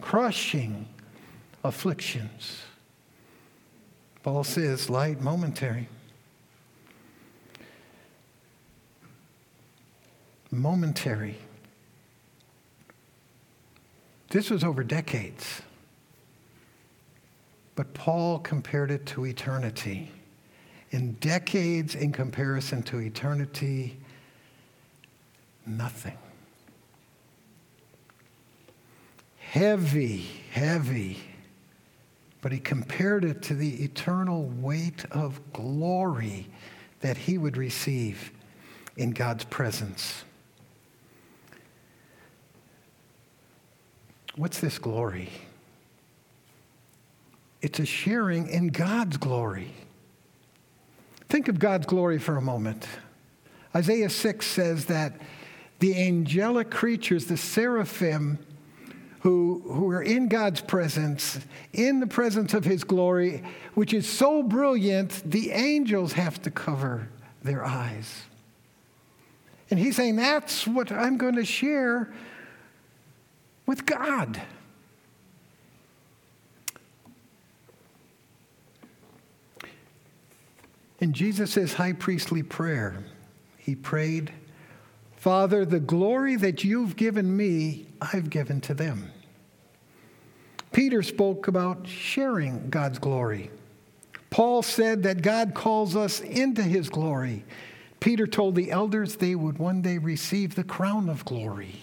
crushing 0.02 0.88
afflictions. 1.64 2.64
Paul 4.24 4.44
says, 4.44 4.90
light, 4.90 5.22
momentary. 5.22 5.88
Momentary. 10.52 11.38
This 14.30 14.50
was 14.50 14.64
over 14.64 14.84
decades. 14.84 15.62
But 17.76 17.94
Paul 17.94 18.40
compared 18.40 18.90
it 18.90 19.06
to 19.08 19.26
eternity. 19.26 20.12
In 20.90 21.14
decades, 21.14 21.94
in 21.94 22.12
comparison 22.12 22.82
to 22.84 23.00
eternity, 23.00 23.98
nothing. 25.66 26.18
Heavy, 29.50 30.28
heavy. 30.52 31.18
But 32.42 32.52
he 32.52 32.60
compared 32.60 33.24
it 33.24 33.42
to 33.44 33.56
the 33.56 33.84
eternal 33.84 34.44
weight 34.44 35.06
of 35.10 35.40
glory 35.54 36.48
that 37.00 37.16
he 37.16 37.38
would 37.38 37.56
receive 37.56 38.32
in 38.98 39.12
God's 39.12 39.46
presence. 39.46 40.26
What's 44.36 44.60
this 44.60 44.78
glory? 44.78 45.30
It's 47.62 47.80
a 47.80 47.86
sharing 47.86 48.50
in 48.50 48.68
God's 48.68 49.16
glory. 49.16 49.72
Think 51.30 51.48
of 51.48 51.58
God's 51.58 51.86
glory 51.86 52.20
for 52.20 52.36
a 52.36 52.42
moment. 52.42 52.86
Isaiah 53.74 54.10
6 54.10 54.46
says 54.46 54.86
that 54.86 55.14
the 55.80 55.96
angelic 55.96 56.70
creatures, 56.70 57.26
the 57.26 57.38
seraphim, 57.38 58.40
who, 59.28 59.62
who 59.66 59.90
are 59.90 60.02
in 60.02 60.30
God's 60.30 60.62
presence, 60.62 61.38
in 61.74 62.00
the 62.00 62.08
presence 62.08 62.54
of 62.54 62.63
his 62.63 62.86
glory, 62.86 63.44
which 63.74 63.94
is 63.94 64.08
so 64.08 64.42
brilliant, 64.42 65.22
the 65.30 65.52
angels 65.52 66.13
have 66.13 66.42
to 66.44 66.50
cover 66.50 67.10
their 67.44 67.66
eyes. 67.66 68.22
And 69.70 69.78
he's 69.78 69.98
saying, 69.98 70.16
That's 70.16 70.66
what 70.66 70.94
I'm 70.94 71.18
going 71.18 71.36
to 71.36 71.44
share 71.44 72.10
with 73.66 73.86
God. 73.86 74.42
In 81.02 81.12
Jesus' 81.12 81.74
high 81.74 81.92
priestly 81.92 82.44
prayer, 82.44 83.04
he 83.58 83.76
prayed, 83.76 84.32
Father, 85.18 85.66
the 85.66 85.82
glory 85.82 86.38
that 86.38 86.63
you've 86.63 86.96
given 86.96 87.36
me, 87.36 87.88
I've 88.00 88.30
given 88.30 88.62
to 88.62 88.74
them. 88.74 89.12
Peter 90.72 91.02
spoke 91.02 91.48
about 91.48 91.88
sharing 91.88 92.70
God's 92.70 93.00
glory. 93.00 93.50
Paul 94.30 94.62
said 94.62 95.04
that 95.04 95.22
God 95.22 95.54
calls 95.54 95.96
us 95.96 96.20
into 96.20 96.62
his 96.62 96.90
glory. 96.90 97.46
Peter 98.00 98.28
told 98.28 98.56
the 98.56 98.72
elders 98.72 99.16
they 99.16 99.36
would 99.36 99.58
one 99.58 99.82
day 99.82 99.98
receive 99.98 100.56
the 100.56 100.64
crown 100.64 101.10
of 101.10 101.26
glory. 101.26 101.76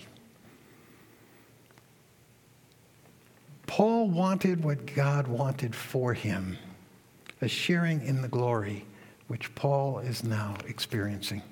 Paul 3.66 4.08
wanted 4.08 4.62
what 4.62 4.94
God 4.94 5.26
wanted 5.26 5.74
for 5.74 6.14
him 6.14 6.58
a 7.40 7.48
sharing 7.48 8.00
in 8.02 8.22
the 8.22 8.28
glory 8.28 8.86
which 9.26 9.54
Paul 9.54 9.98
is 9.98 10.22
now 10.22 10.56
experiencing. 10.66 11.42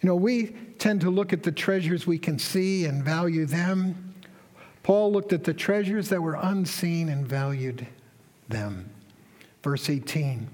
You 0.00 0.06
know, 0.08 0.16
we 0.16 0.48
tend 0.78 1.00
to 1.02 1.10
look 1.10 1.32
at 1.32 1.42
the 1.42 1.52
treasures 1.52 2.06
we 2.06 2.18
can 2.18 2.38
see 2.38 2.84
and 2.84 3.04
value 3.04 3.46
them. 3.46 4.07
Paul 4.88 5.12
looked 5.12 5.34
at 5.34 5.44
the 5.44 5.52
treasures 5.52 6.08
that 6.08 6.22
were 6.22 6.38
unseen 6.40 7.10
and 7.10 7.26
valued 7.26 7.86
them. 8.48 8.88
Verse 9.62 9.90
18. 9.90 10.48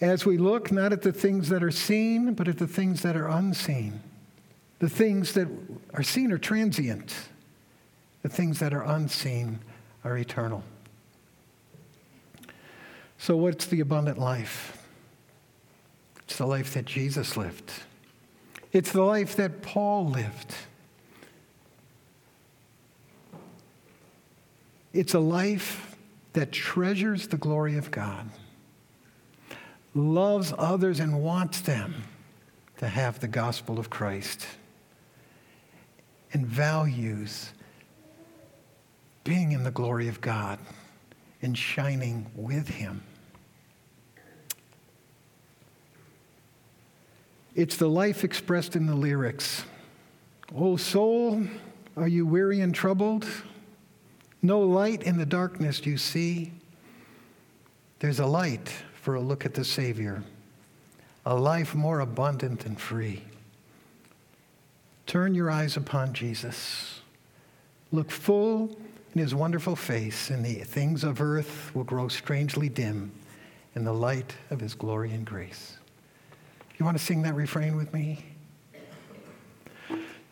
As 0.00 0.26
we 0.26 0.36
look 0.36 0.72
not 0.72 0.92
at 0.92 1.02
the 1.02 1.12
things 1.12 1.48
that 1.50 1.62
are 1.62 1.70
seen, 1.70 2.34
but 2.34 2.48
at 2.48 2.58
the 2.58 2.66
things 2.66 3.02
that 3.02 3.16
are 3.16 3.28
unseen. 3.28 4.00
The 4.80 4.88
things 4.88 5.34
that 5.34 5.46
are 5.94 6.02
seen 6.02 6.32
are 6.32 6.38
transient, 6.38 7.14
the 8.22 8.28
things 8.28 8.58
that 8.58 8.74
are 8.74 8.82
unseen 8.82 9.60
are 10.02 10.18
eternal. 10.18 10.64
So, 13.16 13.36
what's 13.36 13.66
the 13.66 13.78
abundant 13.78 14.18
life? 14.18 14.76
It's 16.24 16.36
the 16.36 16.46
life 16.46 16.74
that 16.74 16.84
Jesus 16.84 17.36
lived, 17.36 17.70
it's 18.72 18.90
the 18.90 19.04
life 19.04 19.36
that 19.36 19.62
Paul 19.62 20.08
lived. 20.08 20.52
It's 24.92 25.14
a 25.14 25.18
life 25.18 25.96
that 26.32 26.52
treasures 26.52 27.28
the 27.28 27.36
glory 27.36 27.76
of 27.76 27.90
God, 27.90 28.28
loves 29.94 30.52
others 30.56 31.00
and 31.00 31.22
wants 31.22 31.60
them 31.60 31.94
to 32.78 32.88
have 32.88 33.20
the 33.20 33.28
gospel 33.28 33.78
of 33.78 33.90
Christ, 33.90 34.46
and 36.32 36.46
values 36.46 37.52
being 39.24 39.52
in 39.52 39.64
the 39.64 39.70
glory 39.70 40.08
of 40.08 40.20
God 40.20 40.58
and 41.42 41.56
shining 41.56 42.30
with 42.34 42.68
Him. 42.68 43.02
It's 47.54 47.76
the 47.76 47.88
life 47.88 48.22
expressed 48.24 48.76
in 48.76 48.86
the 48.86 48.94
lyrics. 48.94 49.64
O 50.54 50.76
soul, 50.76 51.42
are 51.96 52.08
you 52.08 52.24
weary 52.24 52.60
and 52.60 52.74
troubled? 52.74 53.26
No 54.42 54.60
light 54.60 55.02
in 55.02 55.18
the 55.18 55.26
darkness 55.26 55.84
you 55.84 55.98
see. 55.98 56.52
There's 57.98 58.20
a 58.20 58.26
light 58.26 58.68
for 59.00 59.14
a 59.14 59.20
look 59.20 59.44
at 59.44 59.54
the 59.54 59.64
Savior, 59.64 60.22
a 61.26 61.34
life 61.34 61.74
more 61.74 62.00
abundant 62.00 62.64
and 62.64 62.80
free. 62.80 63.22
Turn 65.06 65.34
your 65.34 65.50
eyes 65.50 65.76
upon 65.76 66.12
Jesus. 66.12 67.00
Look 67.90 68.10
full 68.10 68.76
in 69.14 69.22
his 69.22 69.34
wonderful 69.34 69.74
face, 69.74 70.30
and 70.30 70.44
the 70.44 70.56
things 70.56 71.02
of 71.02 71.20
earth 71.20 71.74
will 71.74 71.84
grow 71.84 72.08
strangely 72.08 72.68
dim 72.68 73.10
in 73.74 73.84
the 73.84 73.92
light 73.92 74.34
of 74.50 74.60
his 74.60 74.74
glory 74.74 75.10
and 75.12 75.24
grace. 75.24 75.78
You 76.78 76.84
want 76.84 76.96
to 76.96 77.02
sing 77.02 77.22
that 77.22 77.34
refrain 77.34 77.74
with 77.74 77.92
me? 77.92 78.24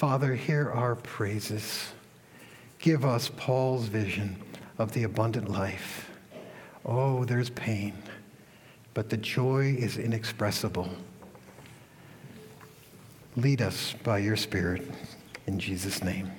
Father, 0.00 0.34
hear 0.34 0.70
our 0.70 0.94
praises. 0.94 1.92
Give 2.78 3.04
us 3.04 3.30
Paul's 3.36 3.84
vision 3.84 4.34
of 4.78 4.92
the 4.92 5.02
abundant 5.02 5.50
life. 5.50 6.10
Oh, 6.86 7.26
there's 7.26 7.50
pain, 7.50 7.92
but 8.94 9.10
the 9.10 9.18
joy 9.18 9.76
is 9.78 9.98
inexpressible. 9.98 10.88
Lead 13.36 13.60
us 13.60 13.94
by 14.02 14.16
your 14.16 14.36
Spirit 14.36 14.90
in 15.46 15.58
Jesus' 15.58 16.02
name. 16.02 16.28